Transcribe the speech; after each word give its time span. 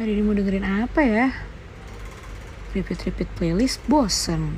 Hari 0.00 0.16
ini 0.16 0.24
mau 0.24 0.32
dengerin 0.32 0.64
apa 0.64 1.04
ya? 1.04 1.28
Repeat-repeat 2.72 3.28
playlist 3.36 3.84
bosen. 3.84 4.56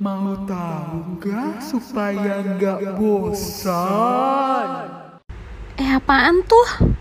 Mau 0.00 0.32
tahu 0.48 1.20
nggak 1.20 1.60
supaya 1.60 2.40
nggak 2.40 2.96
bosan? 2.96 4.68
Eh 5.76 5.90
apaan 5.92 6.40
tuh? 6.48 6.96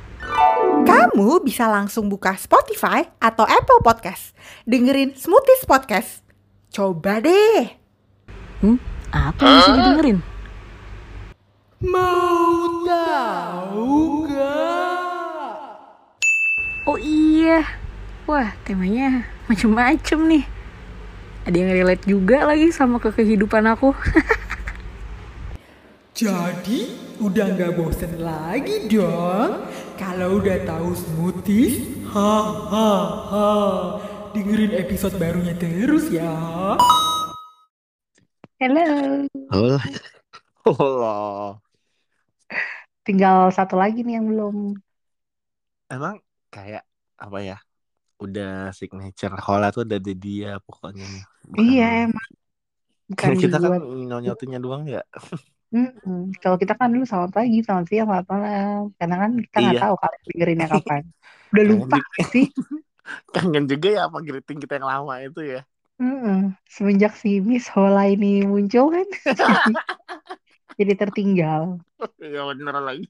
Kamu 0.83 1.39
bisa 1.39 1.71
langsung 1.71 2.11
buka 2.11 2.35
Spotify 2.35 3.07
atau 3.23 3.47
Apple 3.47 3.79
Podcast. 3.79 4.35
Dengerin 4.67 5.15
Smoothies 5.15 5.63
Podcast. 5.63 6.19
Coba 6.67 7.23
deh. 7.23 7.79
Hmm? 8.59 8.75
Apa 9.15 9.39
yang 9.39 9.55
bisa 9.55 9.71
didengerin? 9.71 10.19
Mau 11.79 12.83
tahu 12.83 14.27
nggak? 14.27 14.84
Oh 16.85 17.01
iya. 17.01 17.65
Wah 18.29 18.53
temanya 18.61 19.25
macem-macem 19.49 20.21
nih. 20.29 20.45
Ada 21.49 21.57
yang 21.57 21.71
relate 21.73 22.05
juga 22.05 22.45
lagi 22.45 22.69
sama 22.69 23.01
ke 23.01 23.09
kehidupan 23.09 23.65
aku. 23.65 23.89
Jadi 26.21 26.93
udah 27.17 27.45
nggak 27.57 27.73
bosen 27.73 28.21
lagi 28.21 28.85
dong? 28.85 29.65
Kalau 29.97 30.37
udah 30.37 30.61
tahu 30.61 30.93
smoothies, 30.93 32.05
ha 32.13 32.33
ha 32.69 32.93
ha. 33.33 33.49
Dengerin 34.37 34.77
episode 34.77 35.17
barunya 35.17 35.57
terus 35.57 36.13
ya. 36.13 36.37
Hello. 38.61 39.25
Allah. 39.49 39.83
Allah. 40.69 41.57
Tinggal 43.05 43.49
satu 43.53 43.73
lagi 43.73 44.05
nih 44.05 44.21
yang 44.21 44.29
belum. 44.29 44.77
Emang 45.93 46.24
kayak 46.55 46.83
apa 47.19 47.37
ya? 47.43 47.57
Udah 48.23 48.71
signature 48.71 49.35
Hola 49.43 49.67
tuh 49.75 49.83
ada 49.83 49.99
di 49.99 50.13
dia 50.15 50.55
pokoknya. 50.63 51.03
Bukan- 51.51 51.59
Iya 51.59 51.87
emang. 52.07 52.29
Bukan 53.11 53.21
Kan 53.21 53.37
kita 53.37 53.57
kan 53.61 53.71
nyonyotinnya 54.09 54.59
doang 54.63 54.83
ya. 54.89 55.03
Mm-mm. 55.75 56.33
Kalau 56.41 56.57
kita 56.57 56.73
kan 56.79 56.89
dulu 56.89 57.03
selamat 57.05 57.31
pagi, 57.37 57.59
selamat 57.61 57.85
siang, 57.85 58.07
selamat 58.09 58.27
malam. 58.31 58.79
Karena 58.97 59.15
kan 59.21 59.31
kita 59.43 59.57
nggak 59.61 59.75
Iya. 59.75 59.81
tahu 59.85 59.95
kalian 60.01 60.21
dengerinnya 60.25 60.67
kapan. 60.71 61.03
Udah 61.53 61.63
lupa 61.69 61.97
sih. 62.33 62.47
Kangen 63.35 63.65
juga 63.69 63.87
ya 63.93 64.01
apa 64.09 64.17
greeting 64.25 64.57
kita 64.63 64.81
yang 64.81 64.89
lama 64.89 65.13
itu 65.21 65.41
ya. 65.45 65.61
Mm-mm. 66.01 66.57
Semenjak 66.65 67.13
si 67.15 67.37
Miss 67.39 67.69
Hola 67.71 68.09
ini 68.09 68.43
muncul 68.43 68.89
kan, 68.91 69.07
jadi, 69.23 69.71
jadi 70.81 70.93
tertinggal. 70.97 71.79
ya 72.19 72.41
bener 72.49 72.75
lagi. 72.81 73.07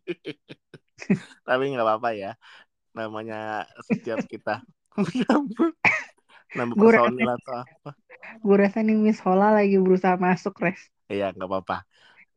Tapi 1.47 1.64
nggak 1.72 1.86
apa-apa 1.86 2.09
ya. 2.14 2.31
Namanya 2.95 3.67
setiap 3.88 4.19
kita 4.31 4.63
nambah 6.57 6.75
Gue 6.79 6.91
personil 6.95 7.27
atau 7.35 7.53
apa. 7.63 7.91
Gue 8.45 8.55
rasa 8.63 8.79
nih 8.85 8.95
Miss 9.05 9.19
Hola 9.25 9.47
lagi 9.57 9.75
berusaha 9.85 10.15
masuk, 10.27 10.53
Res. 10.63 10.81
Iya 11.13 11.25
nggak 11.35 11.49
apa-apa. 11.49 11.75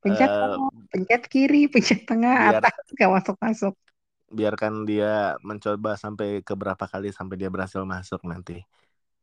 Pencet 0.02 0.30
kanan, 0.40 0.60
pencet 0.92 1.22
kiri, 1.32 1.58
pencet 1.72 2.00
tengah, 2.08 2.34
biar- 2.44 2.64
atas, 2.70 2.74
gak 3.00 3.10
masuk-masuk. 3.16 3.74
biarkan 4.38 4.74
dia 4.88 5.06
mencoba 5.48 5.90
sampai 6.04 6.28
ke 6.46 6.52
berapa 6.60 6.84
kali 6.92 7.08
sampai 7.18 7.36
dia 7.40 7.48
berhasil 7.54 7.82
masuk 7.94 8.20
nanti 8.30 8.56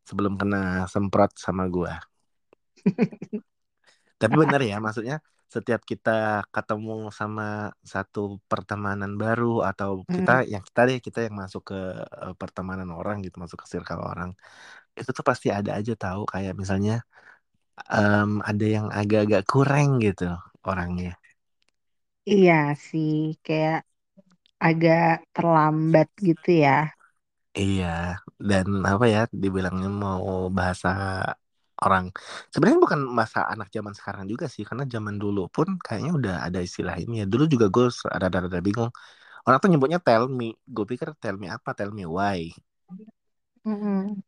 sebelum 0.08 0.34
kena 0.40 0.58
semprot 0.92 1.32
sama 1.46 1.64
gua. 1.76 1.94
Tapi 4.20 4.34
benar 4.42 4.60
ya, 4.70 4.76
maksudnya 4.84 5.16
setiap 5.54 5.80
kita 5.90 6.10
ketemu 6.54 6.92
sama 7.18 7.42
satu 7.92 8.20
pertemanan 8.50 9.12
baru 9.22 9.46
atau 9.68 9.90
kita 10.14 10.30
yang 10.52 10.62
kita 10.68 10.80
deh 10.88 10.98
kita 11.06 11.18
yang 11.26 11.34
masuk 11.42 11.62
ke 11.70 11.76
pertemanan 12.40 12.88
orang 12.98 13.16
gitu, 13.24 13.36
masuk 13.42 13.58
ke 13.62 13.66
circle 13.72 14.02
orang, 14.10 14.30
itu 15.00 15.10
tuh 15.18 15.24
pasti 15.30 15.48
ada 15.58 15.70
aja 15.78 15.92
tahu 16.04 16.22
kayak 16.32 16.52
misalnya 16.62 16.92
em, 17.92 18.30
ada 18.50 18.64
yang 18.76 18.86
agak-agak 19.00 19.42
kurang 19.52 19.88
gitu 20.04 20.24
orangnya. 20.70 21.12
Iya 22.32 22.54
sih, 22.88 23.10
kayak 23.44 23.76
agak 24.66 25.02
terlambat 25.34 26.08
gitu 26.28 26.48
ya. 26.64 26.70
Iya, 27.60 27.86
dan 28.48 28.66
apa 28.90 29.04
ya, 29.14 29.18
dibilangnya 29.42 29.88
mau 30.04 30.26
bahasa 30.56 30.88
orang. 31.82 32.08
Sebenarnya 32.48 32.80
bukan 32.80 33.00
bahasa 33.12 33.44
anak 33.48 33.68
zaman 33.68 33.92
sekarang 33.92 34.24
juga 34.24 34.48
sih, 34.48 34.64
karena 34.64 34.88
zaman 34.88 35.20
dulu 35.20 35.50
pun 35.52 35.76
kayaknya 35.76 36.12
udah 36.16 36.36
ada 36.48 36.60
istilah 36.64 36.96
ini 36.96 37.20
ya. 37.22 37.26
Dulu 37.28 37.44
juga 37.50 37.68
gue 37.68 37.86
rada-rada 38.08 38.60
bingung. 38.64 38.88
Orang 39.46 39.58
tuh 39.60 39.68
nyebutnya 39.70 40.00
tell 40.00 40.26
me. 40.26 40.56
Gue 40.64 40.86
pikir 40.88 41.12
tell 41.20 41.36
me 41.36 41.52
apa, 41.52 41.76
tell 41.76 41.92
me 41.92 42.08
why. 42.08 42.50
Mm-mm. 43.66 44.18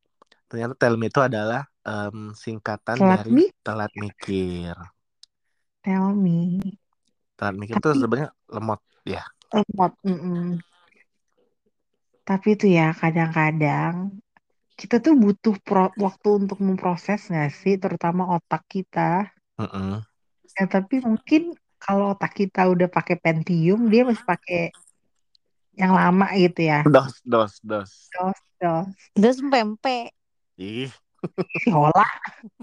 Ternyata 0.49 0.75
tell 0.77 0.97
me 0.97 1.09
itu 1.09 1.21
adalah 1.21 1.67
em, 1.85 2.33
singkatan 2.37 2.97
Telat 2.99 3.25
dari 3.25 3.31
mi- 3.33 3.55
telat 3.65 3.93
mikir. 3.97 4.75
Tell 5.83 6.13
me. 6.13 6.61
Telat 7.39 7.55
mikir 7.57 7.75
Tapi- 7.81 7.99
sebenarnya 7.99 8.31
lemot 8.51 8.81
ya. 9.09 9.25
Lemot. 9.55 9.93
mm-mm. 10.05 10.61
Tapi 12.29 12.61
tuh 12.61 12.69
ya 12.69 12.93
kadang-kadang 12.93 14.21
kita 14.79 15.03
tuh 15.03 15.19
butuh 15.19 15.59
pro- 15.67 15.95
waktu 15.99 16.47
untuk 16.47 16.63
memproses 16.63 17.27
nggak 17.27 17.51
sih, 17.51 17.75
terutama 17.83 18.39
otak 18.39 18.63
kita. 18.71 19.27
Mm-mm. 19.59 19.99
Ya, 20.55 20.65
tapi 20.71 21.03
mungkin 21.03 21.59
kalau 21.83 22.15
otak 22.15 22.39
kita 22.39 22.71
udah 22.71 22.87
pakai 22.87 23.19
Pentium, 23.19 23.91
dia 23.91 24.07
masih 24.07 24.23
pakai 24.23 24.71
yang 25.75 25.99
lama 25.99 26.31
gitu 26.39 26.63
ya. 26.63 26.87
Dos, 26.87 27.19
dos, 27.27 27.59
dos. 27.59 27.91
Dos, 28.15 28.39
dos. 28.63 28.87
Terus 29.19 29.39
pempek. 29.43 30.15
Ih, 30.59 30.91
Si 31.59 31.71
Hola. 31.75 32.07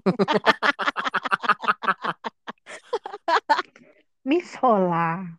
Miss 4.28 4.56
Hola. 4.64 5.36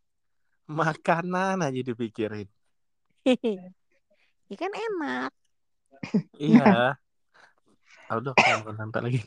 makanan 0.68 1.64
aja 1.64 1.80
dipikirin. 1.80 2.48
ya 4.50 4.56
kan 4.60 4.72
enak. 4.72 5.32
Iya. 6.36 6.98
Aduh, 8.12 8.34
mau 8.36 8.74
sampai 8.76 9.00
lagi. 9.02 9.20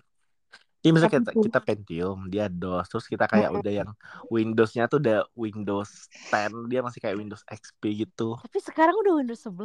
Iya, 0.79 0.95
misalnya 0.95 1.19
kita, 1.19 1.31
kita 1.35 1.59
Pentium, 1.59 2.31
dia 2.31 2.47
DOS, 2.47 2.87
terus 2.87 3.05
kita 3.11 3.27
kayak 3.27 3.51
udah 3.51 3.73
yang 3.83 3.91
Windows-nya 4.31 4.87
tuh 4.87 5.03
udah 5.03 5.27
Windows 5.35 6.07
10, 6.31 6.71
dia 6.71 6.79
masih 6.79 7.03
kayak 7.03 7.19
Windows 7.19 7.43
XP 7.43 8.07
gitu. 8.07 8.39
Tapi 8.39 8.59
sekarang 8.63 8.95
udah 8.95 9.19
Windows 9.19 9.43
11. 9.43 9.59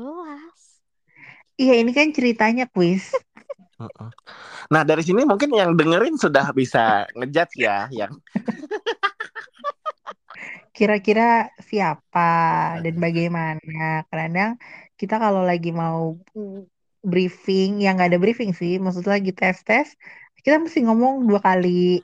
Iya 1.55 1.75
ini 1.79 1.95
kan 1.95 2.11
ceritanya 2.11 2.67
kuis. 2.67 3.15
Nah, 4.75 4.83
dari 4.83 5.07
sini 5.07 5.23
mungkin 5.23 5.55
yang 5.55 5.79
dengerin 5.79 6.19
sudah 6.19 6.51
bisa 6.51 7.07
ngejudge 7.15 7.63
ya, 7.63 7.87
yang 7.95 8.19
Kira-kira 10.75 11.55
siapa 11.63 12.31
dan 12.83 12.99
bagaimana? 12.99 14.03
Kadang 14.11 14.59
kita 14.99 15.23
kalau 15.23 15.47
lagi 15.47 15.71
mau 15.71 16.19
briefing, 17.15 17.71
yang 17.85 17.95
nggak 17.97 18.11
ada 18.11 18.19
briefing 18.19 18.51
sih, 18.61 18.73
maksudnya 18.83 19.13
lagi 19.17 19.31
tes-tes, 19.31 19.89
kita 20.43 20.59
mesti 20.59 20.83
ngomong 20.87 21.31
dua 21.31 21.39
kali. 21.39 22.03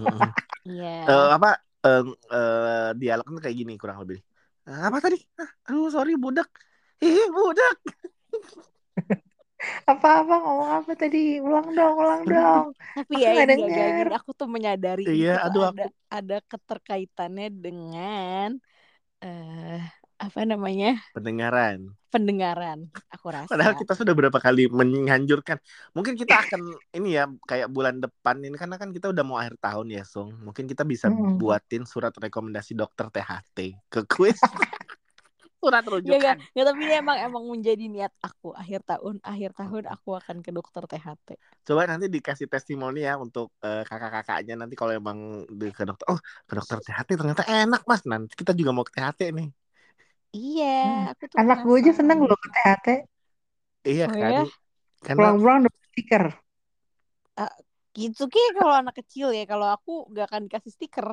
Mm-mm. 0.00 0.30
Iya. 0.64 0.88
Eh, 1.12 1.28
apa 1.36 1.48
eh, 1.84 2.02
eh, 2.32 2.88
dialognya 3.00 3.40
kayak 3.44 3.56
gini 3.60 3.72
kurang 3.80 3.98
lebih. 4.02 4.18
Eh, 4.68 4.80
apa 4.88 4.96
tadi? 5.04 5.18
Ah, 5.40 5.50
aduh, 5.68 5.92
sorry 5.92 6.16
budak. 6.16 6.48
Ih, 7.04 7.28
budak. 7.36 7.76
Apa-apa 9.90 10.34
ngomong 10.40 10.70
apa 10.80 10.92
tadi? 10.96 11.36
Ulang 11.36 11.68
dong, 11.76 11.94
ulang 12.00 12.22
dong. 12.24 12.66
Tapi 12.96 13.14
Aku 13.20 13.24
ya 13.24 13.44
nggak 13.44 13.60
ini 13.60 14.16
aku 14.16 14.30
tuh 14.32 14.48
menyadari 14.48 15.04
Iya, 15.04 15.36
itu 15.36 15.48
aduh, 15.48 15.64
ada 15.70 15.84
ada 16.08 16.36
keterkaitannya 16.50 17.48
dengan 17.64 18.48
eh 19.20 19.99
apa 20.24 20.40
namanya 20.50 20.88
Pendengaran. 21.14 21.96
pendengaran. 22.12 22.90
Aku 23.14 23.26
rasa. 23.30 23.50
Padahal 23.50 23.74
kita 23.74 23.92
sudah 23.98 24.14
berapa 24.14 24.38
kali 24.38 24.70
menganjurkan. 24.70 25.58
Mungkin 25.94 26.14
kita 26.14 26.34
akan 26.46 26.60
ini 26.98 27.18
ya 27.18 27.26
kayak 27.50 27.66
bulan 27.66 27.98
depan 27.98 28.38
ini 28.46 28.54
karena 28.54 28.78
kan 28.78 28.94
kita 28.94 29.10
udah 29.10 29.24
mau 29.26 29.38
akhir 29.42 29.58
tahun 29.58 29.86
ya, 29.90 30.02
Sung. 30.06 30.30
Mungkin 30.46 30.70
kita 30.70 30.86
bisa 30.86 31.10
Hmm. 31.10 31.34
buatin 31.34 31.82
surat 31.82 32.14
rekomendasi 32.14 32.78
dokter 32.78 33.10
THT 33.10 33.74
ke 33.90 34.00
kuis. 34.06 34.38
surat 35.60 35.84
Ya 35.84 35.92
rujukan. 35.92 36.16
enggak, 36.16 36.36
ya, 36.56 36.62
tapi 36.64 36.80
ini 36.88 36.94
emang 36.96 37.18
emang 37.20 37.44
menjadi 37.52 37.84
niat 37.92 38.12
aku 38.24 38.48
akhir 38.56 38.80
tahun 38.88 39.14
akhir 39.20 39.50
tahun 39.60 39.84
aku 39.92 40.08
akan 40.20 40.36
ke 40.40 40.50
dokter 40.56 40.82
THT. 40.88 41.28
Coba 41.66 41.84
nanti 41.84 42.06
dikasih 42.08 42.48
testimoni 42.48 43.04
ya 43.04 43.20
untuk 43.20 43.52
eh, 43.60 43.84
kakak-kakaknya 43.84 44.54
nanti 44.56 44.74
kalau 44.80 44.92
emang 44.96 45.44
ke 45.76 45.82
dokter. 45.84 46.06
Oh, 46.08 46.18
ke 46.48 46.52
dokter 46.56 46.78
THT 46.80 47.10
ternyata 47.20 47.44
enak, 47.44 47.82
Mas. 47.84 48.02
Nanti 48.08 48.32
kita 48.40 48.52
juga 48.56 48.70
mau 48.72 48.84
ke 48.88 48.92
THT 48.96 49.20
nih. 49.36 49.48
Iya, 50.36 50.64
Hmm. 50.82 51.04
aku 51.10 51.24
tuh 51.32 51.40
Anak 51.40 51.58
gue 51.64 51.76
aja 51.80 51.92
seneng 51.98 52.18
loh 52.28 52.38
ke 52.42 52.48
THT. 52.54 52.86
Iya 53.90 54.06
Oh 54.06 54.12
kan? 54.20 54.34
ya? 54.34 54.44
Karena 55.06 55.28
Pulang-pulang 55.38 55.60
dapet 55.66 55.82
stiker. 55.90 56.24
Gitu 57.98 58.22
kayak 58.32 58.52
kalau 58.58 58.74
anak 58.80 58.94
kecil 59.02 59.28
ya, 59.38 59.42
kalau 59.52 59.66
aku 59.74 59.90
gak 60.16 60.26
akan 60.30 60.42
dikasih 60.46 60.72
stiker. 60.76 61.08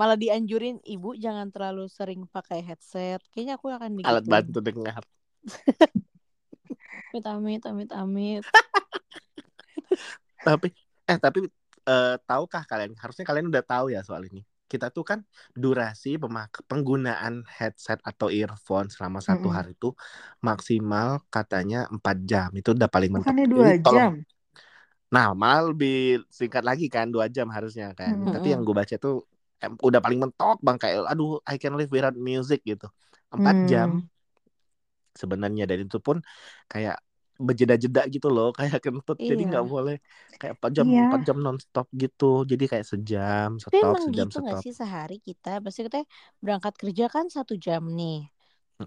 malah 0.00 0.18
dianjurin 0.22 0.76
ibu 0.94 1.08
jangan 1.24 1.48
terlalu 1.54 1.84
sering 1.98 2.22
pakai 2.34 2.60
headset. 2.68 3.20
Kayaknya 3.32 3.54
aku 3.58 3.68
akan 3.78 3.92
alat 4.08 4.24
digituin. 4.26 4.32
bantu 4.32 4.58
dengar. 4.66 5.02
Amit 7.14 7.24
amit 7.26 7.62
amit 7.70 7.90
amit. 7.92 8.44
Tapi 10.46 10.66
eh 11.10 11.18
tapi 11.24 11.38
eh, 11.90 12.14
tahukah 12.28 12.62
kalian? 12.70 12.92
Harusnya 13.02 13.24
kalian 13.28 13.46
udah 13.52 13.64
tahu 13.66 13.86
ya 13.94 14.00
soal 14.06 14.22
ini. 14.30 14.42
Kita 14.72 14.86
tuh 14.96 15.04
kan 15.10 15.18
durasi 15.62 16.08
pemak 16.22 16.50
penggunaan 16.70 17.34
headset 17.58 17.98
atau 18.10 18.28
earphone 18.38 18.88
selama 18.94 19.18
satu 19.28 19.48
Mm-mm. 19.48 19.54
hari 19.56 19.70
itu 19.76 19.88
maksimal 20.48 21.08
katanya 21.34 21.76
4 21.94 22.16
jam. 22.30 22.48
Itu 22.58 22.68
udah 22.76 22.88
paling 22.94 23.10
mentok. 23.16 23.36
Bukannya 23.36 23.46
dua 23.52 23.70
tolong 23.84 24.06
jam. 24.08 24.12
Nah, 25.14 25.26
malah 25.36 25.62
lebih 25.70 26.24
singkat 26.32 26.64
lagi 26.64 26.86
kan, 26.94 27.06
dua 27.14 27.26
jam 27.28 27.46
harusnya 27.52 27.92
kan. 28.00 28.16
Mm-mm. 28.16 28.32
Tapi 28.32 28.56
yang 28.56 28.60
gue 28.66 28.72
baca 28.80 28.94
tuh 29.04 29.14
em, 29.62 29.72
udah 29.88 30.00
paling 30.04 30.18
mentok 30.24 30.56
bang 30.66 30.76
kayak, 30.80 30.96
aduh, 31.12 31.36
I 31.44 31.56
can 31.60 31.76
live 31.78 31.90
without 31.92 32.16
music 32.16 32.64
gitu. 32.64 32.88
Empat 33.34 33.56
jam 33.70 33.90
Hmm. 33.90 34.08
sebenarnya 35.20 35.64
dan 35.70 35.78
itu 35.86 35.98
pun 36.06 36.16
kayak 36.70 36.96
berjeda-jeda 37.48 38.00
gitu 38.14 38.26
loh, 38.34 38.46
kayak 38.58 38.78
kentut. 38.84 39.18
Jadi 39.30 39.42
Iya. 39.42 39.50
nggak 39.50 39.64
boleh 39.72 39.94
kayak 40.40 40.52
empat 40.58 40.70
jam, 40.78 40.86
Iya. 40.86 41.02
empat 41.06 41.20
jam 41.28 41.36
nonstop 41.44 41.86
gitu. 42.02 42.24
Jadi 42.50 42.64
kayak 42.70 42.86
sejam 42.92 43.48
Tapi 43.64 43.76
stop, 43.76 43.86
emang 43.86 44.04
sejam 44.04 44.28
gitu 44.34 44.38
stop. 44.38 44.64
sih 44.64 44.72
sehari 44.80 45.14
kita? 45.26 45.48
Pasti 45.64 45.80
kita 45.86 45.98
berangkat 46.44 46.74
kerja 46.80 47.04
kan 47.14 47.26
satu 47.36 47.54
jam 47.66 47.82
nih. 47.98 48.16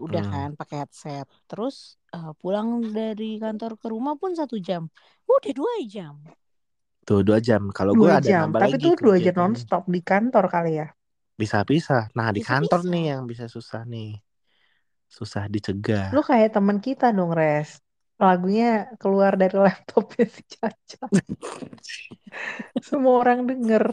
Udah 0.05 0.23
Mm-mm. 0.23 0.31
kan 0.31 0.49
pakai 0.59 0.77
headset. 0.83 1.25
Terus 1.49 1.75
eh, 2.15 2.31
pulang 2.41 2.67
dari 2.97 3.25
kantor 3.43 3.71
ke 3.81 3.87
rumah 3.93 4.13
pun 4.21 4.31
satu 4.39 4.55
jam. 4.67 4.83
Udah 5.33 5.51
dua 5.59 5.73
jam. 5.95 6.13
Tuh 7.07 7.21
dua 7.27 7.37
jam. 7.47 7.63
Kalau 7.77 7.93
gue 8.01 8.11
ada 8.19 8.29
jam. 8.29 8.39
nambah 8.39 8.61
Tapi 8.61 8.75
lagi 8.75 8.85
tuh 8.85 8.93
dua 9.03 9.15
jam 9.23 9.35
kegiatan. 9.35 9.41
nonstop 9.41 9.83
di 9.93 9.99
kantor 10.09 10.45
kali 10.53 10.71
ya. 10.81 10.87
Bisa-bisa. 11.41 11.97
Nah 12.17 12.27
di 12.35 12.41
kantor 12.49 12.79
nih 12.91 13.03
yang 13.15 13.21
bisa 13.31 13.45
susah 13.55 13.81
nih. 13.93 14.09
Susah 15.15 15.45
dicegah. 15.53 16.11
Lu 16.13 16.19
kayak 16.29 16.49
teman 16.55 16.77
kita 16.85 17.05
dong, 17.17 17.31
Res. 17.39 17.69
Lagunya 18.15 18.87
keluar 19.01 19.35
dari 19.35 19.55
laptopnya 19.59 20.25
si 20.31 20.41
Caca. 20.47 21.05
Semua 22.87 23.15
orang 23.23 23.39
denger. 23.49 23.83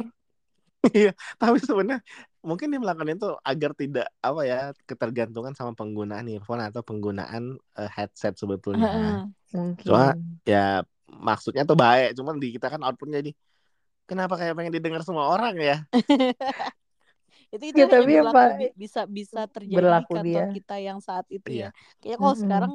Iya, 0.82 1.10
tapi 1.38 1.62
sebenarnya 1.62 2.02
mungkin 2.42 2.66
dia 2.74 2.80
melakukan 2.82 3.10
itu 3.14 3.26
agar 3.50 3.70
tidak 3.80 4.06
apa 4.18 4.40
ya 4.50 4.56
ketergantungan 4.88 5.54
sama 5.54 5.72
penggunaan 5.78 6.26
earphone 6.26 6.58
atau 6.66 6.82
penggunaan 6.82 7.54
eh, 7.78 7.90
headset 7.96 8.34
sebetulnya. 8.34 8.90
Heeh. 8.90 9.32
Mungkin. 9.54 9.86
Cuma 9.86 10.02
ya 10.46 10.82
maksudnya 11.08 11.62
tuh 11.70 11.78
baik, 11.78 12.18
cuman 12.18 12.34
di 12.42 12.46
kita 12.56 12.66
kan 12.72 12.80
outputnya 12.86 13.22
jadi 13.22 13.32
kenapa 14.10 14.34
kayak 14.40 14.54
pengen 14.58 14.74
didengar 14.76 15.02
semua 15.06 15.26
orang 15.34 15.54
ya? 15.58 15.76
itu 17.54 17.64
itu 17.72 17.80
Ya, 17.80 17.84
tapi 17.92 18.12
berlaku 18.16 18.44
apa 18.44 18.56
bi- 18.58 18.74
bisa 18.82 19.00
bisa 19.18 19.40
terjadi 19.48 19.76
berlaku 19.76 20.12
di 20.24 20.30
kantor 20.32 20.44
dia. 20.44 20.46
kita 20.54 20.74
yang 20.80 20.98
saat 21.04 21.26
itu 21.36 21.50
Iya. 21.50 21.64
ya. 21.64 21.68
Kayaknya 22.00 22.18
kalau 22.22 22.36
Mm-mm. 22.36 22.42
sekarang 22.42 22.72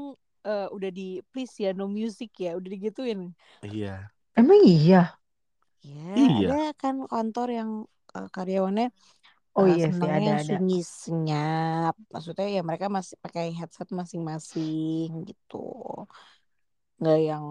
eh, 0.48 0.66
udah 0.76 0.90
di 0.98 1.04
please 1.32 1.54
ya 1.64 1.70
no 1.80 1.86
music 2.00 2.30
ya, 2.46 2.50
udah 2.60 2.70
digituin. 2.76 3.20
Iya. 3.66 3.90
Emang 4.40 4.62
iya? 4.72 4.98
Ya, 5.88 6.04
Iya. 6.16 6.48
ada 6.48 6.54
kan 6.82 6.96
kantor 7.12 7.48
yang 7.58 7.70
eh, 8.16 8.28
karyawannya 8.36 8.86
Oh 9.60 9.68
eh, 9.68 9.74
iya 9.74 9.88
sih, 9.98 10.08
ada 10.18 10.32
ada. 10.42 10.56
sunyi 10.56 10.76
senyap. 11.02 11.94
Maksudnya 12.14 12.46
ya 12.56 12.62
mereka 12.70 12.88
masih 12.98 13.16
pakai 13.26 13.46
headset 13.60 13.90
masing-masing 14.00 15.08
gitu. 15.30 15.56
Nggak 17.00 17.18
yang 17.30 17.46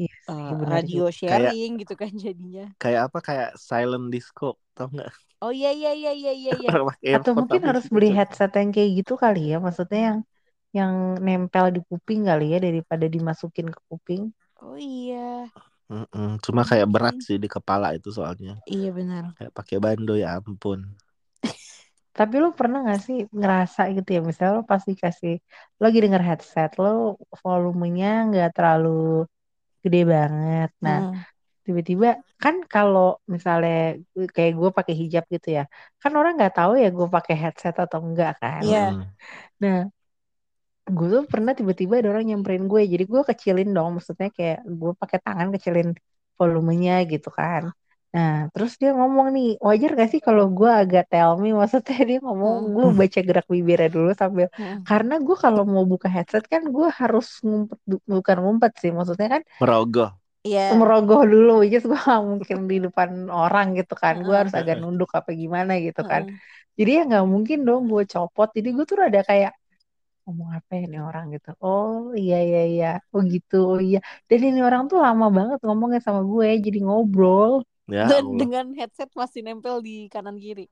Iya 0.00 0.14
sih, 0.32 0.36
eh, 0.36 0.52
benar 0.60 0.82
radio 0.92 1.00
juga. 1.00 1.08
sharing 1.18 1.70
gitu 1.80 1.94
kan 2.00 2.10
jadinya. 2.24 2.62
Kayak 2.80 3.00
apa 3.08 3.18
kayak 3.26 3.48
silent 3.68 4.06
disco, 4.14 4.46
tau 4.76 4.86
nggak? 4.94 5.12
Oh 5.44 5.52
iya 5.58 5.68
iya 5.78 5.90
iya 5.98 6.10
iya 6.20 6.30
iya 6.40 6.52
iya. 6.60 6.70
Atau 7.16 7.32
mungkin 7.40 7.60
harus 7.68 7.84
beli 7.94 8.08
headset 8.16 8.50
yang 8.58 8.70
kayak 8.74 8.90
gitu 8.98 9.12
kali 9.24 9.38
ya. 9.52 9.56
Maksudnya 9.66 9.98
yang 10.08 10.18
yang 10.72 11.20
nempel 11.20 11.68
di 11.74 11.80
kuping 11.84 12.28
kali 12.28 12.56
ya 12.56 12.58
daripada 12.58 13.04
dimasukin 13.04 13.68
ke 13.68 13.80
kuping. 13.92 14.22
Oh 14.64 14.76
iya. 14.78 15.48
Mm-mm. 15.92 16.40
Cuma 16.40 16.64
kayak 16.64 16.88
berat 16.88 17.16
sih 17.20 17.36
di 17.36 17.48
kepala 17.50 17.92
itu 17.92 18.08
soalnya. 18.08 18.56
Iya 18.64 18.88
benar. 18.96 19.24
Kayak 19.36 19.52
pakai 19.52 19.76
bando 19.84 20.14
ya 20.16 20.40
ampun. 20.40 20.80
Tapi 22.18 22.34
lo 22.42 22.48
pernah 22.52 22.78
gak 22.88 23.00
sih 23.06 23.16
ngerasa 23.32 23.80
gitu 23.96 24.08
ya, 24.16 24.20
misalnya 24.20 24.52
lo 24.60 24.64
pasti 24.68 24.92
kasih, 25.02 25.34
lo 25.80 25.82
lagi 25.88 25.98
denger 26.04 26.22
headset, 26.28 26.70
lo 26.82 27.16
volumenya 27.40 28.28
nggak 28.28 28.48
terlalu 28.56 29.24
gede 29.84 30.00
banget. 30.14 30.68
Nah, 30.84 30.98
Hmm. 31.08 31.20
tiba-tiba 31.64 32.08
kan 32.42 32.56
kalau 32.74 33.22
misalnya 33.34 33.96
kayak 34.36 34.52
gue 34.60 34.70
pakai 34.78 34.94
hijab 35.02 35.24
gitu 35.34 35.48
ya, 35.58 35.62
kan 36.02 36.12
orang 36.18 36.32
nggak 36.38 36.54
tahu 36.58 36.72
ya 36.82 36.88
gue 36.98 37.06
pakai 37.16 37.34
headset 37.42 37.74
atau 37.84 37.98
enggak 38.06 38.30
kan. 38.42 38.62
Iya. 38.66 38.80
Mm-mm. 38.92 39.08
Nah, 39.62 39.78
gue 40.96 41.06
tuh 41.14 41.22
pernah 41.32 41.52
tiba-tiba 41.58 41.94
ada 42.00 42.08
orang 42.12 42.24
nyamperin 42.30 42.64
gue, 42.72 42.80
jadi 42.92 43.04
gue 43.12 43.22
kecilin 43.30 43.68
dong, 43.76 43.88
maksudnya 43.96 44.28
kayak 44.36 44.58
gue 44.80 44.90
pakai 45.00 45.18
tangan 45.24 45.48
kecilin 45.54 45.88
volumenya 46.38 46.92
gitu 47.12 47.28
kan. 47.38 47.62
Nah, 48.12 48.32
terus 48.52 48.72
dia 48.80 48.90
ngomong 48.98 49.28
nih, 49.36 49.46
wajar 49.66 49.90
gak 49.98 50.08
sih 50.12 50.20
kalau 50.26 50.44
gue 50.58 50.68
agak 50.80 51.02
tell 51.10 51.30
me, 51.42 51.48
maksudnya 51.60 51.96
dia 52.08 52.18
ngomong, 52.24 52.54
Hmm. 52.58 52.74
gue 52.76 52.84
baca 53.00 53.18
gerak 53.28 53.46
bibirnya 53.54 53.88
dulu 53.96 54.10
sambil, 54.20 54.46
Hmm. 54.58 54.82
karena 54.88 55.14
gue 55.26 55.36
kalau 55.44 55.62
mau 55.64 55.84
buka 55.92 56.08
headset 56.12 56.44
kan 56.52 56.62
gue 56.74 56.86
harus 57.00 57.26
ngumpet, 57.46 57.78
bukan 58.12 58.36
ngumpet 58.42 58.72
sih, 58.82 58.90
maksudnya 58.96 59.28
kan 59.40 59.42
Merogoh. 59.60 60.10
Iya. 60.44 60.60
merogoh 60.80 61.22
dulu, 61.32 61.50
which 61.62 61.74
is 61.78 61.84
gue 61.90 61.98
gak 62.08 62.20
mungkin 62.30 62.58
di 62.70 62.76
depan 62.86 63.10
orang 63.30 63.66
gitu 63.78 63.94
kan, 64.02 64.14
gue 64.26 64.34
harus 64.40 64.54
agak 64.60 64.74
nunduk 64.82 65.10
apa 65.18 65.30
gimana 65.42 65.72
gitu 65.86 66.00
kan. 66.10 66.22
Jadi 66.78 66.90
ya 66.96 67.00
nggak 67.08 67.24
mungkin 67.34 67.58
dong 67.68 67.82
gue 67.92 68.02
copot. 68.12 68.48
Jadi 68.56 68.68
gue 68.76 68.84
tuh 68.90 68.96
rada 69.02 69.20
kayak 69.30 69.52
ngomong 70.32 70.50
apa 70.58 70.70
ya 70.80 70.82
nih 70.92 71.00
orang 71.08 71.24
gitu. 71.34 71.48
Oh 71.64 72.16
iya 72.20 72.34
iya 72.48 72.60
iya. 72.72 72.86
Oh 73.14 73.20
gitu. 73.34 73.54
Oh 73.72 73.80
iya. 73.86 73.98
Dan 74.28 74.40
ini 74.48 74.60
orang 74.68 74.82
tuh 74.90 74.98
lama 75.04 75.24
banget 75.36 75.58
ngomongnya 75.66 76.00
sama 76.06 76.20
gue. 76.32 76.48
Jadi 76.64 76.78
ngobrol. 76.86 77.52
Ya 77.94 78.02
Dan 78.08 78.24
Allah. 78.24 78.38
dengan 78.40 78.66
headset 78.78 79.10
masih 79.20 79.40
nempel 79.46 79.76
di 79.86 79.94
kanan 80.14 80.36
kiri. 80.44 80.66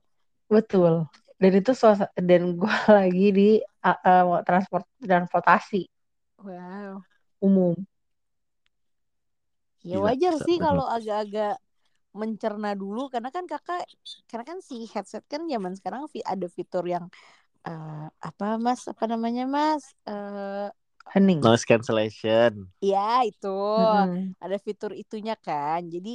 Betul. 0.53 0.93
Dan 1.41 1.51
itu 1.59 1.71
suasa 1.81 2.05
dan 2.29 2.41
gue 2.59 2.75
lagi 2.97 3.25
di 3.37 3.47
uh, 3.87 3.97
uh, 4.09 4.41
transport 4.47 4.85
transportasi 5.01 5.81
Wow. 6.37 7.05
umum. 7.41 7.85
Ya 9.89 9.97
Gila, 9.97 10.05
wajar 10.05 10.33
sih 10.45 10.57
kalau 10.65 10.85
agak-agak 10.95 11.57
mencerna 12.21 12.69
dulu 12.81 13.01
karena 13.13 13.29
kan 13.35 13.45
kakak 13.51 13.81
karena 14.29 14.45
kan 14.51 14.59
si 14.69 14.75
headset 14.93 15.23
kan 15.33 15.41
zaman 15.53 15.73
sekarang 15.79 16.01
ada 16.33 16.47
fitur 16.57 16.83
yang 16.95 17.05
eh, 17.67 17.91
apa 18.27 18.45
mas 18.65 18.81
apa 18.91 19.03
namanya 19.11 19.43
mas 19.55 19.83
eh 20.09 20.67
Hening. 21.13 21.41
Noise 21.43 21.65
cancellation. 21.65 22.71
ya 22.89 22.99
itu 23.29 23.47
Mm-mm. 23.77 24.35
ada 24.43 24.57
fitur 24.65 24.91
itunya 25.01 25.33
kan 25.45 25.79
jadi 25.93 26.09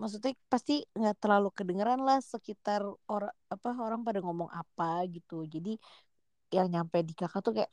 maksudnya 0.00 0.30
pasti 0.52 0.72
nggak 0.98 1.14
terlalu 1.22 1.48
kedengeran 1.58 2.00
lah 2.08 2.18
sekitar 2.32 2.80
orang 3.12 3.32
apa 3.54 3.68
orang 3.86 4.00
pada 4.06 4.18
ngomong 4.24 4.50
apa 4.60 4.84
gitu 5.14 5.34
jadi 5.54 5.70
yang 6.56 6.68
nyampe 6.74 6.98
di 7.08 7.12
kakak 7.20 7.40
tuh 7.46 7.52
kayak 7.58 7.72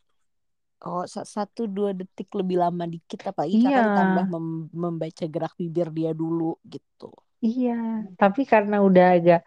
oh 0.85 1.03
sa- 1.13 1.29
satu 1.37 1.61
dua 1.75 1.89
detik 1.99 2.29
lebih 2.39 2.57
lama 2.63 2.83
dikit 2.93 3.19
apalagi 3.31 3.57
kakak 3.65 3.83
Iya. 3.83 3.85
ditambah 3.89 4.23
mem- 4.33 4.69
membaca 4.83 5.25
gerak 5.33 5.53
bibir 5.61 5.87
dia 5.97 6.11
dulu 6.21 6.43
gitu 6.73 7.05
Iya. 7.45 7.71
Tapi 8.19 8.41
karena 8.51 8.75
udah 8.87 9.05
agak 9.15 9.39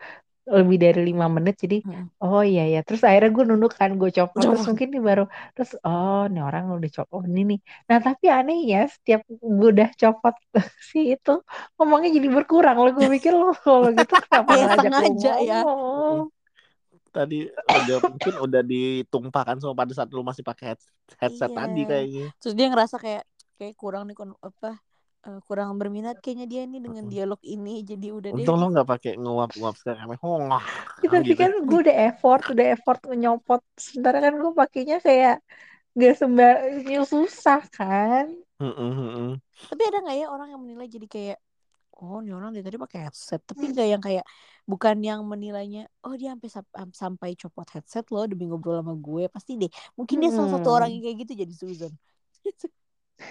lebih 0.45 0.77
dari 0.77 1.01
lima 1.09 1.25
menit 1.33 1.57
jadi 1.57 1.81
Mm. 1.81 2.07
oh 2.21 2.45
iya 2.45 2.69
ya 2.69 2.81
terus 2.85 3.01
akhirnya 3.01 3.33
gue 3.33 3.45
nunduk 3.49 3.73
kan 3.81 3.97
gue 3.97 4.13
copot 4.13 4.37
terus 4.45 4.61
Copot. 4.61 4.69
mungkin 4.77 4.89
nih 4.93 5.03
baru 5.03 5.25
terus 5.57 5.71
oh 5.81 6.29
ini 6.29 6.41
orang 6.45 6.69
udah 6.69 6.91
copot 6.93 7.17
oh, 7.17 7.23
ini 7.25 7.41
nih 7.57 7.59
nah 7.89 7.99
tapi 8.01 8.25
anehnya 8.29 8.85
setiap 8.93 9.25
gue 9.29 9.69
udah 9.73 9.89
copot 9.97 10.37
si 10.93 11.17
itu 11.17 11.35
ngomongnya 11.81 12.13
jadi 12.13 12.29
berkurang 12.29 12.77
lo 12.77 12.93
gue 12.93 13.09
pikir 13.17 13.33
lo 13.33 13.57
kalau 13.57 13.89
gitu 13.89 14.15
kenapa 14.29 14.51
gue 14.53 14.67
sengaja 14.85 15.33
ya. 15.41 15.61
Tadi 17.15 17.47
udah 17.47 17.99
mungkin 18.11 18.35
udah 18.43 18.63
ditumpahkan 18.67 19.57
semua 19.63 19.79
pada 19.79 19.93
saat 19.95 20.11
lu 20.11 20.27
masih 20.27 20.43
pakai 20.43 20.75
head- 20.75 20.91
headset 21.23 21.51
Iya. 21.51 21.59
tadi 21.63 21.83
kayaknya. 21.87 22.27
terus 22.43 22.55
dia 22.59 22.67
ngerasa 22.69 22.97
kayak 22.99 23.23
kayak 23.55 23.75
kurang 23.79 24.11
nih 24.11 24.19
apa 24.43 24.83
eh, 25.25 25.41
kurang 25.49 25.77
berminat 25.81 26.17
kayaknya 26.21 26.47
dia 26.47 26.63
nih 26.69 26.81
dengan 26.85 27.05
dialog 27.09 27.41
ini 27.45 27.81
jadi 27.85 28.07
udah 28.13 28.31
deh. 28.31 28.45
Untung 28.45 28.57
lo 28.61 28.67
nggak 28.73 28.89
pakai 28.89 29.13
nguap-nguap 29.17 29.75
sekarang. 29.81 30.07
Oh, 30.21 30.41
Ya, 31.05 31.09
tapi 31.13 31.33
gitu. 31.33 31.41
kan 31.41 31.51
gue 31.65 31.79
udah 31.85 31.97
effort 32.09 32.43
udah 32.49 32.67
effort 32.73 33.01
nyopot 33.13 33.63
sementara 33.77 34.19
kan 34.25 34.35
gue 34.41 34.53
pakainya 34.57 34.97
kayak 35.05 35.37
gak 35.95 36.15
sembar 36.19 36.55
susah 37.07 37.61
kan? 37.71 38.27
Tapi 39.71 39.83
ada 39.85 39.99
nggak 40.05 40.17
ya 40.17 40.27
orang 40.31 40.49
yang 40.53 40.61
menilai 40.65 40.87
jadi 40.91 41.07
kayak 41.07 41.39
oh 41.95 42.19
ini 42.19 42.35
orang 42.35 42.51
dari 42.51 42.65
tadi 42.67 42.79
pakai 42.81 42.99
headset. 43.07 43.41
Tapi 43.47 43.71
nggak 43.71 43.87
yang 43.87 44.03
kayak 44.03 44.25
bukan 44.65 44.97
yang 45.05 45.21
menilainya 45.29 45.87
oh 46.09 46.15
dia 46.17 46.33
sampai 46.35 46.49
sampai 46.97 47.31
copot 47.39 47.69
headset 47.71 48.05
loh 48.11 48.25
demi 48.27 48.45
ngobrol 48.49 48.81
sama 48.83 48.95
gue. 48.99 49.29
Pasti 49.31 49.57
deh. 49.61 49.71
Mungkin 49.95 50.17
dia 50.21 50.31
salah 50.35 50.51
satu 50.51 50.69
Hmm. 50.73 50.77
orang 50.81 50.89
yang 50.95 51.03
kayak 51.05 51.17
gitu 51.27 51.33
jadi 51.45 51.55
Susan 51.55 51.93